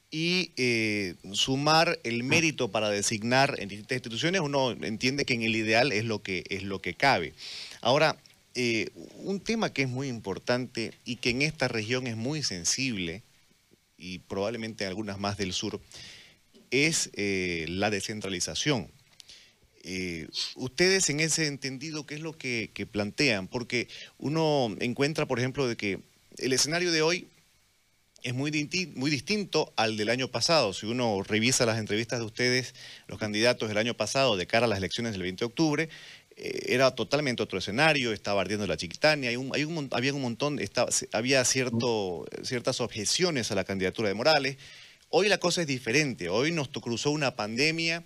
y 0.10 0.52
eh, 0.58 1.16
sumar 1.34 2.00
el 2.04 2.24
mérito 2.24 2.72
para 2.72 2.90
designar 2.90 3.56
en 3.60 3.70
distintas 3.70 3.98
instituciones, 3.98 4.42
uno 4.42 4.72
entiende 4.72 5.26
que 5.26 5.34
en 5.36 5.44
el 5.44 5.56
ideal 5.56 5.92
es 5.92 6.06
lo 6.06 6.24
que, 6.24 6.44
es 6.50 6.64
lo 6.64 6.80
que 6.80 6.96
cabe. 6.96 7.34
Ahora, 7.82 8.18
eh, 8.60 8.90
un 9.18 9.40
tema 9.40 9.72
que 9.72 9.84
es 9.84 9.88
muy 9.88 10.08
importante 10.08 10.92
y 11.06 11.18
que 11.18 11.30
en 11.30 11.44
esta 11.44 11.68
región 11.68 12.08
es 12.08 12.16
muy 12.16 12.42
sensible, 12.42 13.22
y 14.00 14.18
probablemente 14.18 14.88
algunas 14.88 15.20
más 15.20 15.38
del 15.38 15.54
sur, 15.54 15.80
es 16.72 17.12
eh, 17.14 17.68
la 17.70 17.92
descentralización. 17.92 18.90
Eh, 19.84 20.28
ustedes 20.56 21.08
en 21.12 21.20
ese 21.20 21.46
entendido, 21.46 22.08
¿qué 22.08 22.16
es 22.16 22.22
lo 22.22 22.36
que, 22.36 22.72
plantean? 22.92 23.48
Porque 23.48 23.90
uno 24.18 24.76
encuentra, 24.80 25.28
por 25.28 25.38
ejemplo, 25.38 25.68
de 25.68 25.78
que 25.78 26.00
el 26.40 26.52
escenario 26.52 26.92
de 26.92 27.04
hoy 27.04 27.28
es 28.24 28.34
muy, 28.34 28.52
muy 28.96 29.12
distinto 29.12 29.72
al 29.78 29.98
del 29.98 30.10
año 30.10 30.30
pasado. 30.30 30.74
Si 30.74 30.88
uno 30.88 31.22
revisa 31.22 31.68
las 31.68 31.78
entrevistas 31.78 32.18
de 32.18 32.26
ustedes, 32.26 32.74
los 33.06 33.20
candidatos 33.20 33.70
del 33.70 33.78
año 33.78 33.94
pasado 33.94 34.36
de 34.36 34.48
cara 34.48 34.66
a 34.66 34.68
las 34.68 34.80
elecciones 34.80 35.12
del 35.12 35.22
20 35.22 35.42
de 35.42 35.46
octubre, 35.46 35.90
era 36.38 36.92
totalmente 36.92 37.42
otro 37.42 37.58
escenario, 37.58 38.14
estaba 38.14 38.42
ardiendo 38.42 38.68
la 38.68 38.78
chiquitania, 38.78 39.32
había 39.92 40.14
un 40.14 40.22
montón, 40.22 40.60
estaba, 40.60 40.90
había 41.12 41.44
cierto, 41.46 42.26
ciertas 42.44 42.80
objeciones 42.80 43.52
a 43.52 43.56
la 43.56 43.64
candidatura 43.64 44.08
de 44.08 44.14
Morales. 44.14 44.58
Hoy 45.10 45.30
la 45.30 45.40
cosa 45.40 45.62
es 45.62 45.68
diferente, 45.68 46.30
hoy 46.30 46.52
nos 46.52 46.68
cruzó 46.70 47.12
una 47.12 47.36
pandemia 47.36 48.04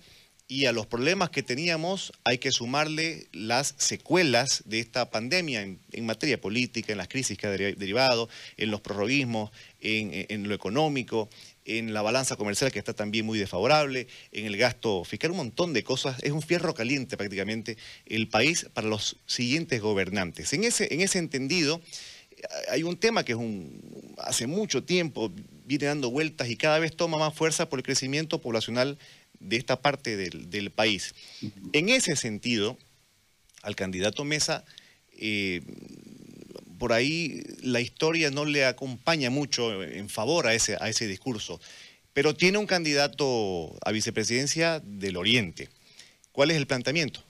y 0.48 0.66
a 0.66 0.72
los 0.72 0.86
problemas 0.86 1.30
que 1.30 1.42
teníamos 1.42 2.12
hay 2.24 2.38
que 2.38 2.52
sumarle 2.52 3.26
las 3.32 3.74
secuelas 3.78 4.62
de 4.66 4.80
esta 4.80 5.10
pandemia 5.10 5.62
en, 5.62 6.06
materia 6.06 6.40
política, 6.40 6.92
en 6.92 6.98
las 6.98 7.08
crisis 7.08 7.38
que 7.38 7.46
ha 7.46 7.50
derivado, 7.50 8.28
en 8.56 8.70
los 8.70 8.80
prorroguismos, 8.80 9.50
en, 9.80 10.48
lo 10.48 10.54
económico, 10.54 11.30
en 11.64 11.94
la 11.94 12.02
balanza 12.02 12.36
comercial 12.36 12.70
que 12.70 12.78
está 12.78 12.92
también 12.92 13.24
muy 13.24 13.38
desfavorable, 13.38 14.08
en 14.32 14.46
el 14.46 14.56
gasto 14.56 15.04
fiscal, 15.04 15.30
un 15.30 15.38
montón 15.38 15.72
de 15.72 15.84
cosas. 15.84 16.22
Es 16.22 16.32
un 16.32 16.42
fierro 16.42 16.74
caliente 16.74 17.16
prácticamente 17.16 17.76
el 18.06 18.28
país 18.28 18.68
para 18.74 18.88
los 18.88 19.16
siguientes 19.26 19.80
gobernantes. 19.80 20.52
En 20.52 20.64
ese, 20.64 20.92
en 20.92 21.00
ese 21.00 21.18
entendido, 21.18 21.80
hay 22.70 22.82
un 22.82 22.96
tema 22.96 23.24
que 23.24 23.32
es 23.32 23.38
un, 23.38 24.14
hace 24.18 24.46
mucho 24.46 24.84
tiempo 24.84 25.32
viene 25.64 25.86
dando 25.86 26.10
vueltas 26.10 26.48
y 26.50 26.56
cada 26.56 26.78
vez 26.78 26.94
toma 26.96 27.18
más 27.18 27.34
fuerza 27.34 27.68
por 27.68 27.78
el 27.78 27.84
crecimiento 27.84 28.40
poblacional 28.40 28.98
de 29.42 29.56
esta 29.56 29.80
parte 29.80 30.16
del, 30.16 30.70
país. 30.70 31.14
En 31.72 31.88
ese 31.88 32.16
sentido, 32.16 32.78
al 33.62 33.76
candidato 33.76 34.24
Mesa, 34.24 34.64
eh, 35.18 35.62
por 36.78 36.92
ahí 36.92 37.42
la 37.62 37.80
historia 37.80 38.30
no 38.30 38.44
le 38.44 38.64
acompaña 38.64 39.30
mucho 39.30 39.82
en 39.82 40.08
favor 40.08 40.46
a 40.46 40.54
ese, 40.54 40.76
a 40.80 40.88
ese 40.88 41.06
discurso, 41.06 41.60
pero 42.12 42.34
tiene 42.34 42.58
un 42.58 42.66
candidato 42.66 43.76
a 43.84 43.92
vicepresidencia 43.92 44.80
del 44.84 45.16
Oriente. 45.16 45.68
¿Cuál 46.32 46.50
es 46.50 46.56
el 46.56 46.66
planteamiento? 46.66 47.20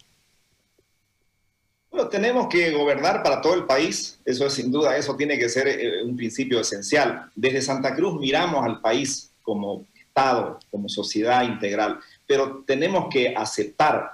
Bueno, 1.91 2.09
tenemos 2.09 2.49
que 2.49 2.71
gobernar 2.71 3.23
para 3.23 3.43
todo 3.43 3.55
el 3.55 3.65
país, 3.65 4.19
eso 4.25 4.47
es 4.47 4.55
sin 4.55 4.73
duda, 4.73 4.97
eso 4.97 5.15
tiene 5.15 5.39
que 5.39 5.51
ser 5.51 5.69
eh, 5.69 6.03
un 6.03 6.17
principio 6.17 6.59
esencial. 6.59 7.31
Desde 7.35 7.61
Santa 7.61 7.95
Cruz 7.95 8.19
miramos 8.19 8.65
al 8.65 8.81
país 8.81 9.31
como 9.43 9.85
Estado, 10.13 10.61
como 10.71 10.91
sociedad 10.91 11.43
integral. 11.43 11.99
Pero 12.27 12.63
tenemos 12.67 13.07
que 13.11 13.35
aceptar 13.35 14.11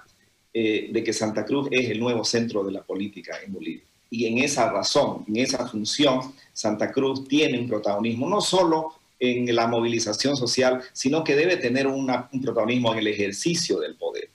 eh, 0.55 0.91
de 0.93 1.03
que 1.03 1.13
Santa 1.13 1.45
Cruz 1.45 1.69
es 1.73 1.91
el 1.91 1.99
nuevo 1.99 2.25
centro 2.25 2.63
de 2.63 2.71
la 2.71 2.83
política 2.83 3.37
en 3.45 3.53
Bolivia. 3.53 3.83
Y 4.09 4.27
en 4.27 4.39
esa 4.39 4.71
razón, 4.71 5.25
en 5.27 5.39
esa 5.39 5.67
función, 5.67 6.33
Santa 6.53 6.93
Cruz 6.93 7.27
tiene 7.27 7.59
un 7.59 7.69
protagonismo, 7.69 8.29
no 8.29 8.41
solo 8.41 8.95
en 9.19 9.53
la 9.53 9.67
movilización 9.67 10.37
social, 10.37 10.81
sino 10.93 11.25
que 11.25 11.35
debe 11.35 11.57
tener 11.57 11.89
un 11.89 12.07
protagonismo 12.41 12.93
en 12.93 13.01
el 13.01 13.09
ejercicio 13.09 13.81
del 13.81 13.97
poder. 13.97 14.31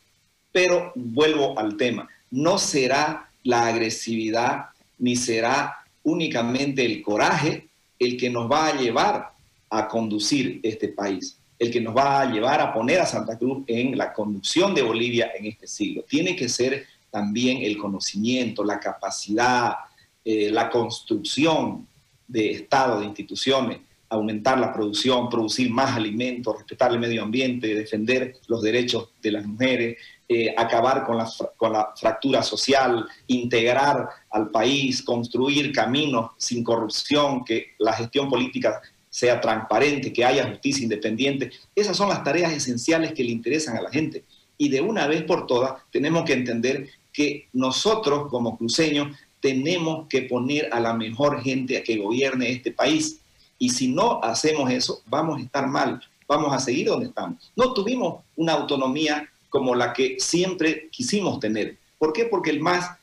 Pero 0.51 0.91
vuelvo 0.96 1.58
al 1.58 1.77
tema, 1.77 2.10
no 2.29 2.58
será 2.58 3.29
la 3.43 3.67
agresividad 3.67 4.65
ni 5.00 5.15
será 5.15 5.77
únicamente 6.03 6.86
el 6.86 7.01
coraje 7.01 7.70
el 8.00 8.17
que 8.17 8.29
nos 8.29 8.51
va 8.51 8.67
a 8.67 8.77
llevar 8.77 9.32
a 9.70 9.88
conducir 9.88 10.60
este 10.62 10.89
país 10.89 11.38
el 11.63 11.72
que 11.72 11.79
nos 11.79 11.96
va 11.96 12.22
a 12.22 12.32
llevar 12.32 12.60
a 12.60 12.74
poner 12.74 13.00
a 13.00 13.05
Santa 13.05 13.38
Cruz 13.38 13.63
en 13.67 13.98
la 13.98 14.12
conducción 14.12 14.75
de 14.75 14.82
Bolivia 14.82 15.32
en 15.38 15.46
este 15.46 15.65
siglo. 15.65 16.03
Tiene 16.03 16.36
que 16.36 16.50
ser 16.50 16.86
también 17.10 17.62
el 17.62 17.77
conocimiento, 17.77 18.65
la 18.65 18.79
capacidad, 18.79 19.75
eh, 20.25 20.50
la 20.51 20.70
construcción 20.70 21.88
de 22.27 22.51
Estado, 22.51 23.00
de 23.00 23.05
instituciones, 23.05 23.79
aumentar 24.10 24.60
la 24.60 24.74
producción, 24.74 25.29
producir 25.29 25.70
más 25.70 25.96
alimentos, 25.96 26.58
respetar 26.58 26.91
el 26.91 27.00
medio 27.00 27.24
ambiente, 27.24 27.74
defender 27.74 28.36
los 28.48 28.62
derechos 28.62 29.10
de 29.22 29.32
las 29.32 29.46
mujeres, 29.46 29.98
eh, 30.27 30.53
acabar 30.58 31.05
con 31.05 31.17
la, 31.17 31.29
con 31.55 31.72
la 31.72 31.93
fractura 31.96 32.43
social, 32.43 33.05
integrar 33.27 34.10
al 34.29 34.50
país, 34.50 35.01
construir 35.01 35.72
caminos 35.72 36.32
sin 36.38 36.63
corrupción, 36.63 37.46
que 37.46 37.67
la 37.79 37.93
gestión 37.93 38.29
política 38.29 38.82
sea 39.13 39.39
transparente, 39.39 40.12
que 40.12 40.25
haya 40.25 40.50
justicia 40.50 40.82
independiente. 40.82 41.51
Esas 41.75 41.96
son 41.96 42.10
las 42.10 42.24
tareas 42.24 42.51
esenciales 42.51 43.13
que 43.13 43.24
le 43.24 43.29
interesan 43.29 43.77
a 43.77 43.82
la 43.84 43.91
gente. 43.91 44.24
Y 44.58 44.70
de 44.70 44.82
una 44.82 45.05
vez 45.05 45.22
por 45.22 45.46
todas 45.46 45.84
tenemos 45.91 46.25
que 46.25 46.34
entender 46.34 46.89
que 47.12 47.48
nosotros 47.53 48.27
como 48.32 48.58
cruceños 48.58 49.15
tenemos 49.39 50.08
que 50.08 50.24
poner 50.24 50.67
a 50.74 50.79
la 50.79 50.96
mejor 50.96 51.43
gente 51.43 51.77
a 51.77 51.84
que 51.84 51.98
gobierne 51.98 52.50
este 52.50 52.72
país. 52.72 53.20
Y 53.60 53.70
si 53.70 53.88
no 53.88 54.20
hacemos 54.24 54.72
eso, 54.72 55.03
vamos 55.05 55.38
a 55.38 55.43
estar 55.43 55.67
mal, 55.67 56.01
vamos 56.27 56.51
a 56.51 56.58
seguir 56.58 56.88
donde 56.88 57.05
estamos. 57.05 57.51
No 57.55 57.72
tuvimos 57.72 58.24
una 58.36 58.53
autonomía 58.53 59.29
como 59.50 59.75
la 59.75 59.93
que 59.93 60.15
siempre 60.17 60.89
quisimos 60.89 61.39
tener. 61.39 61.77
¿Por 62.00 62.13
qué? 62.13 62.25
Porque 62.25 62.50
el 62.50 62.62
MAS 62.62 62.98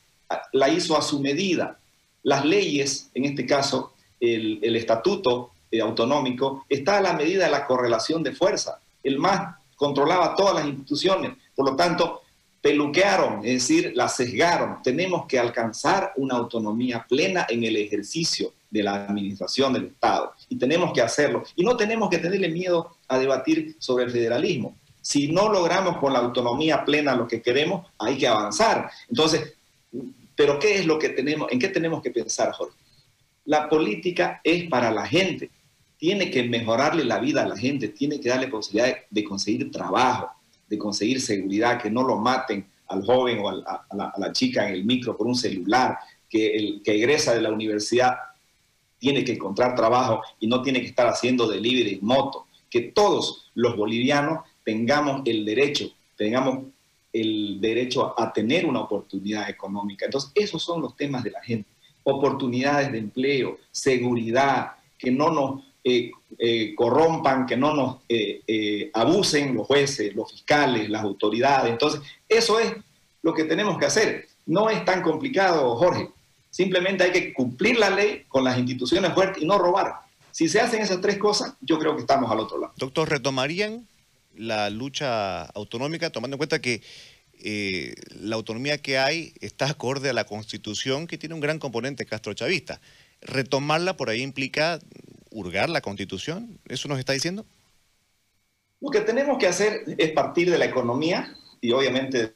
la 0.51 0.67
hizo 0.67 0.97
a 0.97 1.01
su 1.01 1.21
medida. 1.21 1.79
Las 2.21 2.43
leyes, 2.43 3.09
en 3.13 3.23
este 3.23 3.45
caso 3.45 3.93
el, 4.19 4.59
el 4.61 4.75
estatuto 4.75 5.50
eh, 5.71 5.81
autonómico, 5.81 6.65
está 6.69 6.97
a 6.97 7.01
la 7.01 7.13
medida 7.13 7.45
de 7.45 7.51
la 7.51 7.65
correlación 7.65 8.21
de 8.23 8.33
fuerza. 8.33 8.79
El 9.03 9.17
MAS 9.17 9.55
controlaba 9.75 10.35
todas 10.35 10.55
las 10.55 10.65
instituciones, 10.65 11.31
por 11.55 11.69
lo 11.69 11.75
tanto, 11.75 12.21
peluquearon, 12.61 13.39
es 13.43 13.53
decir, 13.53 13.93
la 13.95 14.07
sesgaron. 14.07 14.81
Tenemos 14.83 15.25
que 15.25 15.39
alcanzar 15.39 16.13
una 16.17 16.35
autonomía 16.35 17.05
plena 17.07 17.47
en 17.49 17.63
el 17.63 17.75
ejercicio 17.77 18.53
de 18.69 18.83
la 18.83 19.05
administración 19.05 19.73
del 19.73 19.85
Estado 19.85 20.33
y 20.47 20.57
tenemos 20.57 20.93
que 20.93 21.01
hacerlo. 21.01 21.43
Y 21.55 21.63
no 21.63 21.75
tenemos 21.75 22.09
que 22.09 22.19
tenerle 22.19 22.49
miedo 22.49 22.95
a 23.07 23.17
debatir 23.17 23.75
sobre 23.79 24.05
el 24.05 24.11
federalismo. 24.11 24.75
Si 25.01 25.31
no 25.31 25.49
logramos 25.49 25.97
con 25.97 26.13
la 26.13 26.19
autonomía 26.19 26.85
plena 26.85 27.15
lo 27.15 27.27
que 27.27 27.41
queremos, 27.41 27.87
hay 27.97 28.17
que 28.17 28.27
avanzar. 28.27 28.91
Entonces, 29.09 29.55
pero 30.35 30.59
¿qué 30.59 30.79
es 30.79 30.85
lo 30.85 30.99
que 30.99 31.09
tenemos? 31.09 31.51
¿En 31.51 31.59
qué 31.59 31.69
tenemos 31.69 32.01
que 32.01 32.11
pensar, 32.11 32.51
Jorge? 32.51 32.75
La 33.45 33.67
política 33.67 34.39
es 34.43 34.69
para 34.69 34.91
la 34.91 35.07
gente 35.07 35.49
tiene 36.01 36.31
que 36.31 36.41
mejorarle 36.41 37.03
la 37.03 37.19
vida 37.19 37.43
a 37.43 37.47
la 37.47 37.55
gente, 37.55 37.89
tiene 37.89 38.19
que 38.19 38.29
darle 38.29 38.47
posibilidad 38.47 38.97
de, 39.07 39.23
conseguir 39.23 39.69
trabajo, 39.69 40.31
de 40.67 40.75
conseguir 40.75 41.21
seguridad, 41.21 41.79
que 41.79 41.91
no 41.91 42.01
lo 42.01 42.17
maten 42.17 42.65
al 42.87 43.05
joven 43.05 43.37
o 43.37 43.49
a, 43.49 43.85
la, 44.17 44.31
chica 44.31 44.67
en 44.67 44.73
el 44.73 44.83
micro 44.83 45.15
por 45.15 45.27
un 45.27 45.35
celular, 45.35 45.99
que 46.27 46.55
el 46.55 46.81
que 46.83 46.95
egresa 46.95 47.35
de 47.35 47.41
la 47.41 47.51
universidad 47.51 48.15
tiene 48.97 49.23
que 49.23 49.33
encontrar 49.33 49.75
trabajo 49.75 50.23
y 50.39 50.47
no 50.47 50.63
tiene 50.63 50.81
que 50.81 50.87
estar 50.87 51.07
haciendo 51.07 51.47
delivery 51.47 51.93
en 51.93 52.05
moto, 52.05 52.47
que 52.67 52.81
todos 52.81 53.51
los 53.53 53.77
bolivianos 53.77 54.39
tengamos 54.65 55.21
el 55.25 55.45
derecho, 55.45 55.91
tengamos 56.17 56.65
el 57.13 57.61
derecho 57.61 58.19
a 58.19 58.33
tener 58.33 58.65
una 58.65 58.79
oportunidad 58.79 59.47
económica. 59.51 60.05
Entonces, 60.05 60.31
esos 60.33 60.63
son 60.63 60.81
los 60.81 60.95
temas 60.95 61.23
de 61.23 61.29
la 61.29 61.43
gente. 61.43 61.69
Oportunidades 62.01 62.91
de 62.91 62.97
empleo, 62.97 63.59
seguridad, 63.69 64.71
que 64.97 65.11
no 65.11 65.29
nos 65.29 65.70
eh, 65.83 66.11
eh, 66.37 66.75
corrompan, 66.75 67.47
que 67.47 67.57
no 67.57 67.73
nos 67.73 67.97
eh, 68.07 68.91
abusen 68.93 69.55
los 69.55 69.65
jueces, 69.65 70.15
los 70.15 70.31
fiscales, 70.31 70.87
las 70.91 71.01
autoridades. 71.01 71.71
Entonces, 71.71 72.01
eso 72.29 72.59
es 72.59 72.71
lo 73.23 73.33
que 73.33 73.45
tenemos 73.45 73.79
que 73.79 73.87
hacer. 73.87 74.27
No 74.45 74.69
es 74.69 74.85
tan 74.85 75.01
complicado, 75.01 75.75
Jorge. 75.75 76.09
Simplemente 76.51 77.03
hay 77.03 77.11
que 77.11 77.33
cumplir 77.33 77.79
la 77.79 77.89
ley 77.89 78.25
con 78.27 78.43
las 78.43 78.59
instituciones 78.59 79.13
fuertes 79.13 79.41
y 79.41 79.45
no 79.47 79.57
robar. 79.57 79.95
Si 80.29 80.47
se 80.49 80.61
hacen 80.61 80.81
esas 80.83 81.01
tres 81.01 81.17
cosas, 81.17 81.55
yo 81.61 81.79
creo 81.79 81.95
que 81.95 82.01
estamos 82.01 82.29
al 82.31 82.39
otro 82.39 82.59
lado. 82.59 82.73
Doctor, 82.77 83.09
¿retomarían 83.09 83.87
la 84.35 84.69
lucha 84.69 85.45
autonómica 85.45 86.11
tomando 86.11 86.35
en 86.35 86.39
cuenta 86.39 86.61
que 86.61 86.83
la 88.19 88.35
autonomía 88.35 88.77
que 88.77 88.99
hay 88.99 89.33
está 89.41 89.65
acorde 89.65 90.11
a 90.11 90.13
la 90.13 90.25
Constitución 90.25 91.07
que 91.07 91.17
tiene 91.17 91.33
un 91.33 91.41
gran 91.41 91.57
componente 91.57 92.05
castrochavista? 92.05 92.79
Retomarla 93.21 93.97
por 93.97 94.09
ahí 94.09 94.21
implica 94.21 94.79
hurgar 95.31 95.69
la 95.69 95.81
constitución? 95.81 96.59
¿Eso 96.67 96.87
nos 96.87 96.99
está 96.99 97.13
diciendo? 97.13 97.45
Lo 98.79 98.89
que 98.89 99.01
tenemos 99.01 99.37
que 99.37 99.47
hacer 99.47 99.83
es 99.97 100.11
partir 100.11 100.49
de 100.49 100.57
la 100.57 100.65
economía 100.65 101.35
y 101.59 101.71
obviamente 101.71 102.33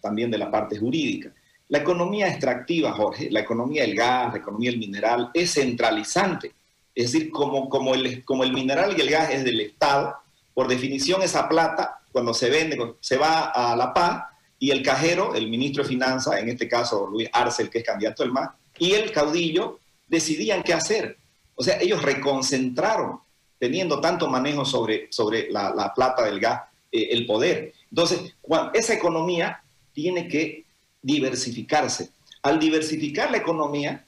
también 0.00 0.30
de 0.30 0.38
la 0.38 0.50
parte 0.50 0.78
jurídica. 0.78 1.32
La 1.68 1.78
economía 1.78 2.28
extractiva, 2.28 2.92
Jorge, 2.92 3.30
la 3.30 3.40
economía 3.40 3.82
del 3.82 3.96
gas, 3.96 4.32
la 4.32 4.38
economía 4.38 4.70
del 4.70 4.78
mineral, 4.78 5.30
es 5.34 5.54
centralizante. 5.54 6.52
Es 6.94 7.12
decir, 7.12 7.30
como, 7.30 7.68
como, 7.68 7.94
el, 7.94 8.24
como 8.24 8.44
el 8.44 8.52
mineral 8.52 8.94
y 8.96 9.00
el 9.00 9.10
gas 9.10 9.30
es 9.30 9.44
del 9.44 9.60
Estado, 9.60 10.14
por 10.54 10.68
definición 10.68 11.22
esa 11.22 11.48
plata, 11.48 12.00
cuando 12.12 12.32
se 12.32 12.48
vende, 12.50 12.78
se 13.00 13.16
va 13.16 13.50
a 13.50 13.76
La 13.76 13.92
Paz 13.92 14.24
y 14.58 14.70
el 14.70 14.82
cajero, 14.82 15.34
el 15.34 15.48
ministro 15.48 15.82
de 15.82 15.88
Finanzas, 15.88 16.38
en 16.38 16.48
este 16.48 16.68
caso 16.68 17.06
Luis 17.06 17.28
Arcel, 17.32 17.68
que 17.68 17.78
es 17.78 17.84
candidato 17.84 18.22
del 18.22 18.32
MAS, 18.32 18.50
y 18.78 18.92
el 18.92 19.12
caudillo 19.12 19.80
decidían 20.06 20.62
qué 20.62 20.72
hacer. 20.72 21.18
O 21.56 21.64
sea, 21.64 21.80
ellos 21.80 22.02
reconcentraron 22.02 23.20
teniendo 23.58 24.00
tanto 24.00 24.28
manejo 24.28 24.64
sobre, 24.64 25.08
sobre 25.10 25.50
la, 25.50 25.92
plata 25.94 26.24
del 26.24 26.38
gas, 26.38 26.62
eh, 26.92 27.08
el 27.10 27.26
poder. 27.26 27.72
Entonces, 27.90 28.34
esa 28.74 28.94
economía 28.94 29.62
tiene 29.92 30.28
que 30.28 30.64
diversificarse. 31.02 32.10
Al 32.42 32.58
diversificar 32.58 33.30
la 33.30 33.38
economía, 33.38 34.04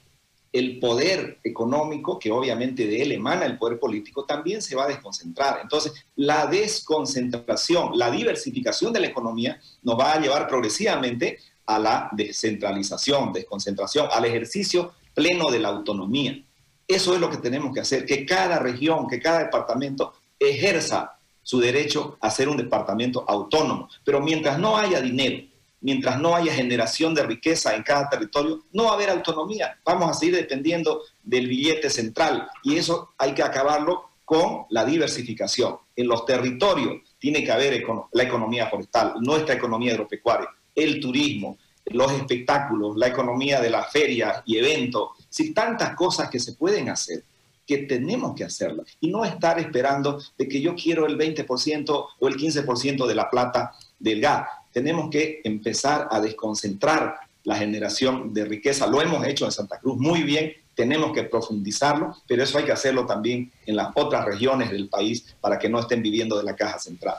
el 0.51 0.79
poder 0.79 1.39
económico, 1.43 2.17
que 2.17 2.31
obviamente 2.31 2.87
de 2.87 3.01
él 3.01 3.11
emana 3.11 3.45
el 3.45 3.57
poder 3.57 3.79
político, 3.79 4.25
también 4.25 4.61
se 4.61 4.75
va 4.75 4.85
a 4.85 4.87
desconcentrar. 4.87 5.59
Entonces, 5.61 5.93
la 6.15 6.47
desconcentración, 6.47 7.97
la 7.97 8.09
diversificación 8.09 8.93
de 8.93 9.01
la 9.01 9.07
economía 9.07 9.59
nos 9.83 9.99
va 9.99 10.13
a 10.13 10.19
llevar 10.19 10.47
progresivamente 10.47 11.39
a 11.65 11.77
la 11.77 12.09
descentralización, 12.13 13.31
desconcentración, 13.31 14.07
al 14.11 14.25
ejercicio 14.25 14.93
pleno 15.13 15.51
de 15.51 15.59
la 15.59 15.69
autonomía. 15.69 16.43
Eso 16.89 17.13
es 17.13 17.21
lo 17.21 17.29
que 17.29 17.37
tenemos 17.37 17.71
que 17.71 17.81
hacer, 17.81 18.03
que 18.03 18.25
cada 18.25 18.57
región, 18.57 19.07
que 19.07 19.19
cada 19.19 19.43
departamento 19.43 20.11
ejerza 20.39 21.19
su 21.43 21.59
derecho 21.59 22.17
a 22.19 22.31
ser 22.31 22.49
un 22.49 22.57
departamento 22.57 23.23
autónomo. 23.27 23.87
Pero 24.03 24.19
mientras 24.21 24.57
no 24.57 24.75
haya 24.75 24.99
dinero, 24.99 25.45
mientras 25.81 26.19
no 26.19 26.35
haya 26.35 26.51
generación 26.51 27.13
de 27.13 27.21
riqueza 27.21 27.75
en 27.75 27.83
cada 27.83 28.09
territorio, 28.09 28.63
no 28.73 28.85
va 28.85 28.91
a 28.91 28.93
haber 28.95 29.11
autonomía. 29.11 29.77
Vamos 29.85 30.09
a 30.09 30.13
seguir 30.15 30.37
dependiendo 30.37 31.03
del 31.21 31.47
billete 31.47 31.91
central 31.91 32.49
y 32.63 32.77
eso 32.77 33.13
hay 33.19 33.33
que 33.35 33.43
acabarlo 33.43 34.09
con 34.25 34.65
la 34.71 34.83
diversificación. 34.83 35.77
En 35.95 36.07
los 36.07 36.25
territorios 36.25 37.03
tiene 37.19 37.43
que 37.43 37.51
haber 37.51 37.83
la 38.13 38.23
economía 38.23 38.65
forestal, 38.65 39.13
nuestra 39.21 39.53
economía 39.53 39.91
agropecuaria, 39.91 40.49
el 40.73 40.99
turismo, 40.99 41.59
los 41.85 42.11
espectáculos, 42.13 42.97
la 42.97 43.07
economía 43.07 43.61
de 43.61 43.69
las 43.69 43.91
ferias 43.91 44.41
y 44.45 44.57
eventos, 44.57 45.09
si 45.29 45.53
tantas 45.53 45.95
cosas 45.95 46.29
que 46.29 46.39
se 46.39 46.53
pueden 46.53 46.89
hacer 46.89 47.23
que 47.69 47.77
tenemos 47.77 48.35
que 48.35 48.43
hacerlas 48.43 48.87
y 48.99 49.11
no 49.11 49.23
estar 49.23 49.59
esperando 49.59 50.19
de 50.39 50.47
que 50.47 50.59
yo 50.59 50.73
quiero 50.73 51.05
el 51.05 51.19
20% 51.19 52.07
o 52.19 52.27
el 52.27 52.35
15% 52.35 53.05
de 53.05 53.13
la 53.13 53.29
plata 53.29 53.75
del 53.99 54.19
gas. 54.21 54.47
Tenemos 54.73 55.11
que 55.11 55.41
empezar 55.43 56.07
a 56.09 56.19
desconcentrar 56.19 57.19
la 57.43 57.57
generación 57.57 58.33
de 58.33 58.45
riqueza. 58.45 58.87
Lo 58.87 59.03
hemos 59.03 59.23
hecho 59.27 59.45
en 59.45 59.51
Santa 59.51 59.79
Cruz 59.79 59.99
muy 59.99 60.23
bien, 60.23 60.51
tenemos 60.73 61.13
que 61.13 61.23
profundizarlo, 61.23 62.15
pero 62.27 62.41
eso 62.41 62.57
hay 62.57 62.65
que 62.65 62.71
hacerlo 62.71 63.05
también 63.05 63.51
en 63.67 63.75
las 63.75 63.89
otras 63.93 64.25
regiones 64.25 64.71
del 64.71 64.89
país 64.89 65.35
para 65.39 65.59
que 65.59 65.69
no 65.69 65.79
estén 65.79 66.01
viviendo 66.01 66.39
de 66.39 66.45
la 66.45 66.55
caja 66.55 66.79
central. 66.79 67.17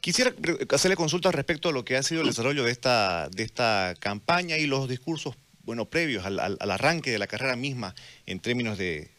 Quisiera 0.00 0.34
hacerle 0.70 0.96
consultas 0.96 1.32
respecto 1.32 1.68
a 1.68 1.72
lo 1.72 1.84
que 1.84 1.96
ha 1.96 2.02
sido 2.02 2.22
el 2.22 2.26
desarrollo 2.26 2.64
de 2.64 2.72
esta, 2.72 3.28
de 3.28 3.44
esta 3.44 3.94
campaña 4.00 4.56
y 4.56 4.66
los 4.66 4.88
discursos 4.88 5.36
bueno, 5.66 5.90
previos 5.90 6.24
al, 6.24 6.56
arranque 6.60 7.10
de 7.10 7.18
la 7.18 7.26
carrera 7.26 7.56
misma 7.56 7.94
en 8.24 8.38
términos 8.38 8.78
de, 8.78 9.10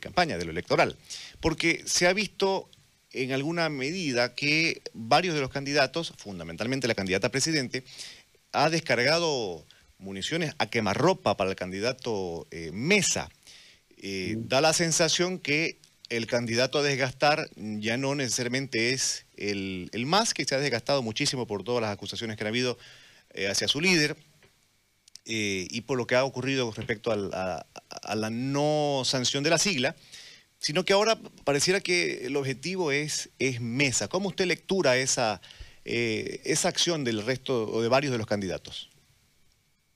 campaña, 0.00 0.38
de 0.38 0.46
lo 0.46 0.50
electoral. 0.50 0.96
Porque 1.38 1.82
se 1.86 2.08
ha 2.08 2.14
visto 2.14 2.70
en 3.12 3.32
alguna 3.32 3.68
medida 3.68 4.34
que 4.34 4.80
varios 4.94 5.34
de 5.34 5.42
los 5.42 5.50
candidatos, 5.50 6.14
fundamentalmente 6.16 6.88
la 6.88 6.94
candidata 6.94 7.26
a 7.26 7.30
presidente, 7.30 7.84
ha 8.52 8.70
descargado 8.70 9.66
municiones 9.98 10.54
a 10.58 10.66
quemarropa 10.66 11.36
para 11.36 11.50
el 11.50 11.56
candidato 11.56 12.46
eh, 12.50 12.70
Mesa. 12.72 13.28
Eh, 13.98 14.36
da 14.38 14.62
la 14.62 14.72
sensación 14.72 15.38
que 15.38 15.78
el 16.08 16.26
candidato 16.26 16.78
a 16.78 16.82
desgastar 16.82 17.50
ya 17.56 17.98
no 17.98 18.14
necesariamente 18.14 18.92
es 18.92 19.26
el, 19.36 19.90
más, 20.06 20.32
que 20.32 20.46
se 20.46 20.54
ha 20.54 20.58
desgastado 20.58 21.02
muchísimo 21.02 21.46
por 21.46 21.64
todas 21.64 21.82
las 21.82 21.92
acusaciones 21.92 22.36
que 22.36 22.44
han 22.44 22.48
habido 22.48 22.78
eh, 23.34 23.48
hacia 23.48 23.68
su 23.68 23.80
líder 23.80 24.16
eh, 25.24 25.66
y 25.70 25.82
por 25.82 25.98
lo 25.98 26.06
que 26.06 26.16
ha 26.16 26.24
ocurrido 26.24 26.72
respecto 26.76 27.12
a, 27.12 27.64
la 28.14 28.30
no 28.30 29.02
sanción 29.04 29.44
de 29.44 29.50
la 29.50 29.58
sigla, 29.58 29.94
sino 30.58 30.84
que 30.84 30.92
ahora 30.92 31.18
pareciera 31.44 31.80
que 31.80 32.26
el 32.26 32.36
objetivo 32.36 32.92
es, 32.92 33.30
es 33.38 33.60
mesa. 33.60 34.08
¿Cómo 34.08 34.28
usted 34.28 34.46
lectura 34.46 34.96
esa, 34.96 35.40
eh, 35.84 36.40
esa 36.44 36.68
acción 36.68 37.04
del 37.04 37.24
resto 37.24 37.68
o 37.68 37.82
de 37.82 37.88
varios 37.88 38.12
de 38.12 38.18
los 38.18 38.26
candidatos? 38.26 38.90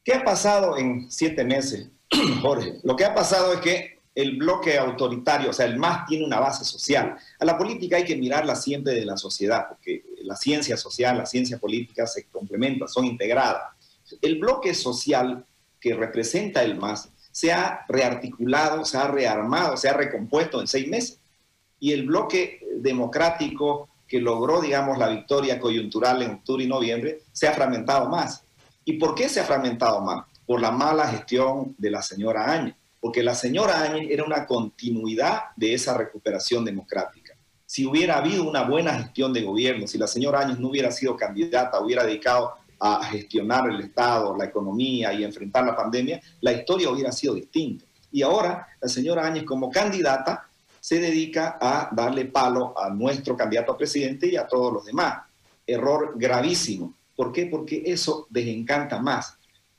¿Qué 0.05 0.15
ha 0.15 0.25
pasado 0.25 0.79
en 0.79 1.11
siete 1.11 1.45
meses, 1.45 1.89
Jorge? 2.43 2.75
Lo 2.85 2.95
que 2.95 3.05
ha 3.05 3.15
pasado 3.15 3.53
es 3.55 3.61
que 3.61 3.97
el 4.17 4.37
bloque 4.37 4.79
autoritario, 4.79 5.51
o 5.51 5.53
sea, 5.53 5.67
el 5.67 5.77
MAS 5.77 6.07
tiene 6.07 6.25
una 6.25 6.41
base 6.41 6.65
social. 6.65 7.17
A 7.39 7.45
la 7.45 7.59
política 7.59 7.97
hay 7.97 8.05
que 8.05 8.17
mirarla 8.17 8.57
siempre 8.57 8.95
de 8.95 9.05
la 9.05 9.17
sociedad, 9.17 9.67
porque 9.69 10.05
la 10.23 10.35
ciencia 10.37 10.77
social, 10.77 11.19
la 11.19 11.27
ciencia 11.27 11.59
política 11.59 12.07
se 12.07 12.25
complementan, 12.29 12.89
son 12.89 13.05
integradas. 13.05 13.76
El 14.23 14.39
bloque 14.39 14.75
social 14.75 15.45
que 15.81 15.95
representa 15.95 16.63
el 16.63 16.77
MAS 16.77 17.11
se 17.33 17.53
ha 17.53 17.85
rearticulado, 17.89 18.85
se 18.85 18.97
ha 18.99 19.09
rearmado, 19.09 19.77
se 19.77 19.89
ha 19.89 19.93
recompuesto 19.93 20.61
en 20.61 20.67
seis 20.67 20.89
meses. 20.89 21.19
Y 21.79 21.93
el 21.93 22.07
bloque 22.07 22.61
democrático 22.77 23.89
que 24.09 24.21
logró, 24.21 24.61
digamos, 24.61 24.99
la 24.99 25.09
victoria 25.09 25.59
coyuntural 25.59 26.23
en 26.23 26.31
octubre 26.33 26.65
y 26.65 26.69
noviembre, 26.69 27.21
se 27.33 27.49
ha 27.49 27.53
fragmentado 27.53 28.09
más. 28.09 28.45
¿Y 28.85 28.95
por 28.95 29.15
qué 29.15 29.29
se 29.29 29.41
ha 29.41 29.45
fragmentado 29.45 30.01
más? 30.01 30.25
Por 30.47 30.61
la 30.61 30.71
mala 30.71 31.09
gestión 31.09 31.75
de 31.77 31.91
la 31.91 32.03
señora 32.03 32.53
Áñez 32.53 32.75
porque 33.07 33.23
la 33.23 33.37
señora 33.37 33.83
Áñez 33.83 34.09
era 34.11 34.25
una 34.25 34.47
continuidad 34.47 35.55
de 35.55 35.75
esa 35.75 35.97
recuperación 35.97 36.65
democrática. 36.65 37.35
Si 37.65 37.87
hubiera 37.87 38.19
habido 38.19 38.43
una 38.43 38.63
buena 38.63 38.95
gestión 38.95 39.33
de 39.33 39.43
gobierno, 39.43 39.87
si 39.87 39.97
la 39.97 40.09
señora 40.09 40.41
Áñez 40.41 40.59
no 40.59 40.71
hubiera 40.71 40.91
sido 40.91 41.17
candidata, 41.17 41.79
hubiera 41.79 42.05
dedicado 42.05 42.55
a 42.79 43.05
gestionar 43.05 43.69
el 43.71 43.81
Estado, 43.81 44.37
la 44.37 44.45
economía 44.45 45.13
y 45.13 45.25
enfrentar 45.25 45.65
la 45.65 45.77
pandemia, 45.77 46.21
la 46.41 46.53
historia 46.53 46.91
hubiera 46.91 47.13
sido 47.13 47.35
distinta. 47.35 47.85
Y 48.13 48.23
ahora 48.23 48.67
la 48.81 48.89
señora 48.89 49.27
Áñez 49.27 49.45
como 49.45 49.71
candidata 49.71 50.49
se 50.81 51.01
dedica 51.01 51.59
a 51.61 51.91
darle 51.93 52.27
palo 52.27 52.79
a 52.79 52.91
nuestro 52.91 53.37
candidato 53.37 53.73
a 53.73 53.77
presidente 53.77 54.29
y 54.29 54.37
a 54.37 54.47
todos 54.47 54.73
los 54.73 54.85
demás. 54.85 55.23
Error 55.67 56.15
gravísimo. 56.17 56.95
¿Por 57.17 57.33
qué? 57.33 57.47
Porque 57.47 57.83
eso 57.87 58.27
desencanta 58.31 59.01
más 59.01 59.37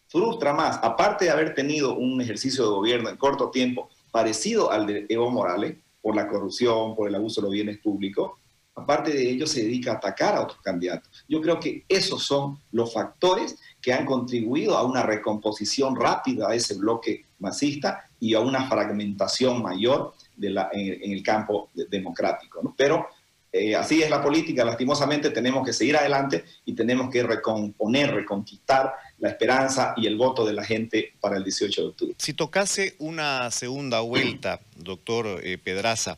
frustra 0.08 0.54
más, 0.54 0.80
aparte 0.82 1.26
de 1.26 1.32
haber 1.32 1.54
tenido 1.54 1.96
un 1.96 2.22
ejercicio 2.22 2.64
de 2.64 2.70
gobierno 2.70 3.10
en 3.10 3.18
corto 3.18 3.50
tiempo 3.50 3.90
parecido 4.12 4.72
al 4.72 4.88
de 4.88 5.06
Evo 5.10 5.30
Morales, 5.30 5.78
por 6.02 6.16
la 6.16 6.28
corrupción, 6.28 6.96
por 6.96 7.10
el 7.10 7.16
abuso 7.16 7.42
de 7.42 7.48
los 7.48 7.54
bienes 7.54 7.78
públicos, 7.80 8.32
aparte 8.78 9.12
de 9.12 9.30
ello 9.30 9.48
se 9.48 9.64
dedica 9.64 9.94
a 9.94 9.96
atacar 9.96 10.36
a 10.36 10.42
otros 10.42 10.62
candidatos. 10.62 11.26
Yo 11.28 11.42
creo 11.42 11.60
que 11.60 11.84
esos 11.90 12.24
son 12.24 12.60
los 12.72 12.94
factores 12.94 13.58
que 13.82 13.92
han 13.92 14.06
contribuido 14.06 14.78
a 14.78 14.84
una 14.84 15.04
recomposición 15.04 15.96
rápida 15.96 16.50
a 16.50 16.56
ese 16.56 16.76
bloque 16.76 17.26
masista 17.40 18.10
y 18.20 18.36
a 18.36 18.40
una 18.40 18.68
fragmentación 18.70 19.62
mayor 19.62 20.14
de 20.36 20.50
en, 20.74 21.12
el 21.12 21.24
campo 21.24 21.70
democrático. 21.90 22.74
Pero 22.78 23.08
eh, 23.52 23.76
así 23.76 24.04
es 24.04 24.10
la 24.10 24.22
política, 24.22 24.64
lastimosamente 24.64 25.32
tenemos 25.32 25.66
que 25.66 25.74
seguir 25.74 25.98
adelante 25.98 26.44
y 26.66 26.74
tenemos 26.74 27.10
que 27.10 27.24
recomponer, 27.24 28.14
reconquistar 28.14 28.94
la 29.20 29.30
esperanza 29.30 29.94
y 29.98 30.06
el 30.06 30.16
voto 30.16 30.46
de 30.46 30.54
la 30.54 30.64
gente 30.64 31.14
para 31.20 31.38
el 31.38 31.44
18 31.44 31.82
de 31.82 31.88
octubre. 31.88 32.16
Si 32.20 32.34
tocase 32.34 32.96
una 33.00 33.50
segunda 33.50 34.02
vuelta, 34.02 34.60
doctor 34.76 35.42
eh, 35.44 35.58
Pedraza, 35.58 36.18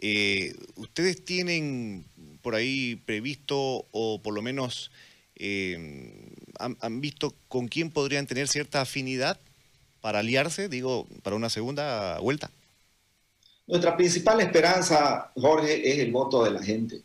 eh, 0.00 0.54
¿ustedes 0.76 1.24
tienen 1.24 2.06
por 2.42 2.54
ahí 2.54 2.96
previsto 3.04 3.86
o 3.90 4.20
por 4.22 4.34
lo 4.34 4.42
menos 4.42 4.90
han, 6.58 7.00
visto 7.00 7.34
con 7.48 7.68
quién 7.68 7.90
podrían 7.90 8.26
tener 8.26 8.48
cierta 8.48 8.82
afinidad 8.82 9.38
para 10.00 10.18
aliarse, 10.18 10.68
digo, 10.68 11.06
para 11.22 11.36
una 11.36 11.48
segunda 11.48 12.18
vuelta? 12.20 12.50
Nuestra 13.66 13.96
principal 13.96 14.40
esperanza, 14.40 15.30
Jorge, 15.36 15.88
es 15.90 15.98
el 15.98 16.10
voto 16.10 16.44
de 16.44 16.50
la 16.50 16.62
gente. 16.62 17.02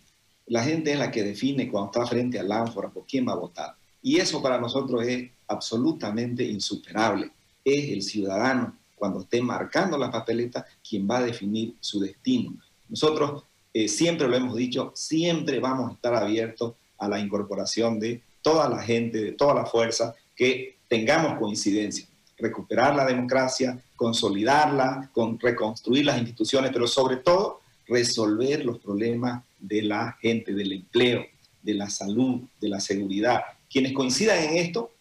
La 0.48 0.64
gente 0.64 0.92
es 0.92 1.00
la 1.00 1.12
que 1.12 1.24
define 1.24 1.70
cuando 1.70 1.92
está 1.92 2.08
frente 2.08 2.40
al 2.40 2.52
ánfora 2.52 2.90
por 2.90 3.06
quién 3.06 3.28
va 3.28 3.34
a 3.34 3.38
votar. 3.38 3.76
Y 4.02 4.18
eso 4.20 4.42
para 4.42 4.60
nosotros 4.60 5.06
es 5.06 5.30
absolutamente 5.48 6.44
insuperable. 6.44 7.32
Es 7.64 7.90
el 7.92 8.02
ciudadano, 8.02 8.78
cuando 8.96 9.22
esté 9.22 9.42
marcando 9.42 9.98
la 9.98 10.12
papeleta, 10.12 10.66
quien 10.88 11.08
va 11.10 11.18
a 11.18 11.24
definir 11.24 11.76
su 11.80 12.00
destino. 12.00 12.56
Nosotros 12.90 13.44
eh, 13.74 13.88
siempre 13.88 14.28
lo 14.28 14.36
hemos 14.36 14.56
dicho, 14.56 14.92
siempre 14.96 15.60
vamos 15.60 15.92
a 15.92 15.94
estar 15.94 16.16
abiertos 16.16 16.74
a 16.98 17.08
la 17.08 17.20
incorporación 17.20 18.00
de 18.00 18.22
toda 18.42 18.70
la 18.70 18.82
gente, 18.82 19.22
de 19.22 19.32
toda 19.34 19.54
la 19.54 19.66
fuerza, 19.66 20.16
que 20.36 20.78
tengamos 20.88 21.40
coincidencia 21.40 22.08
recuperar 22.38 22.96
la 22.96 23.06
democracia, 23.06 23.82
consolidarla, 23.96 25.10
con, 25.14 25.40
reconstruir 25.40 26.06
las 26.06 26.18
instituciones, 26.18 26.72
pero 26.72 26.88
sobre 26.88 27.18
todo 27.18 27.62
resolver 27.88 28.66
los 28.66 28.80
problemas 28.80 29.44
de 29.60 29.84
la 29.84 30.18
gente, 30.20 30.54
del 30.54 30.72
empleo, 30.74 31.26
de 31.62 31.74
la 31.74 31.90
salud, 31.90 32.42
de 32.60 32.70
la 32.70 32.80
seguridad. 32.80 33.42
Quienes 33.70 33.94
coincidan 33.94 34.38
en 34.44 34.58
esto, 34.58 34.92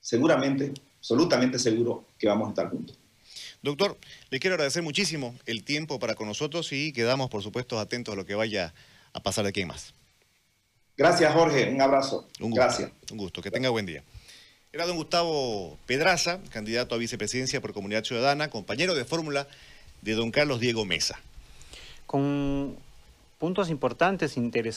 seguramente, 0.00 0.72
absolutamente 0.98 1.58
seguro 1.58 2.04
que 2.18 2.28
vamos 2.28 2.48
a 2.48 2.50
estar 2.50 2.70
juntos. 2.70 2.98
Doctor, 3.64 3.96
le 4.28 4.40
quiero 4.40 4.56
agradecer 4.56 4.82
muchísimo 4.82 5.34
el 5.46 5.64
tiempo 5.64 5.98
para 5.98 6.14
con 6.14 6.28
nosotros 6.28 6.70
y 6.72 6.92
quedamos, 6.92 7.30
por 7.30 7.42
supuesto, 7.42 7.78
atentos 7.78 8.12
a 8.12 8.16
lo 8.16 8.26
que 8.26 8.34
vaya 8.34 8.74
a 9.14 9.20
pasar 9.22 9.44
de 9.44 9.48
aquí 9.48 9.62
en 9.62 9.68
más. 9.68 9.94
Gracias, 10.98 11.32
Jorge. 11.32 11.70
Un 11.70 11.80
abrazo. 11.80 12.28
Un 12.40 12.52
Gracias. 12.52 12.90
Un 13.10 13.16
gusto. 13.16 13.40
Que 13.40 13.50
tenga 13.50 13.70
buen 13.70 13.86
día. 13.86 14.04
Era 14.70 14.84
don 14.84 14.96
Gustavo 14.96 15.78
Pedraza, 15.86 16.40
candidato 16.50 16.94
a 16.94 16.98
vicepresidencia 16.98 17.62
por 17.62 17.72
Comunidad 17.72 18.04
Ciudadana, 18.04 18.50
compañero 18.50 18.94
de 18.94 19.06
fórmula 19.06 19.48
de 20.02 20.12
don 20.12 20.30
Carlos 20.30 20.60
Diego 20.60 20.84
Mesa. 20.84 21.18
con 22.06 22.76
puntos 23.38 23.70
importantes, 23.70 24.36
interesantes. 24.36 24.72